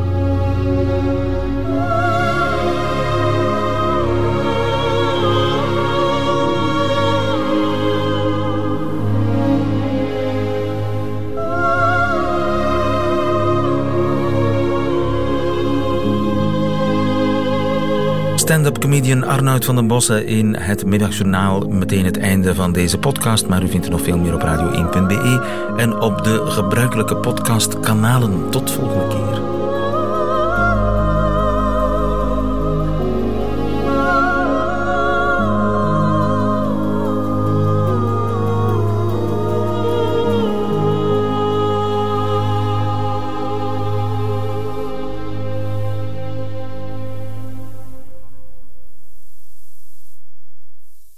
Stand-up 18.52 18.80
comedian 18.80 19.24
Arnoud 19.24 19.66
van 19.66 19.76
den 19.76 19.88
Bossen 19.88 20.26
in 20.26 20.56
het 20.56 20.86
middagjournaal. 20.86 21.60
Meteen 21.60 22.06
het 22.06 22.18
einde 22.18 22.56
van 22.56 22.72
deze 22.72 22.98
podcast, 22.98 23.48
maar 23.48 23.64
u 23.64 23.68
vindt 23.68 23.86
er 23.86 23.92
nog 23.92 24.02
veel 24.02 24.18
meer 24.18 24.34
op 24.34 24.42
radio1.be 24.42 25.74
en 25.78 26.00
op 26.00 26.24
de 26.24 26.46
gebruikelijke 26.46 27.16
podcastkanalen. 27.16 28.50
Tot 28.50 28.72
volgende 28.72 29.08
keer. 29.08 29.61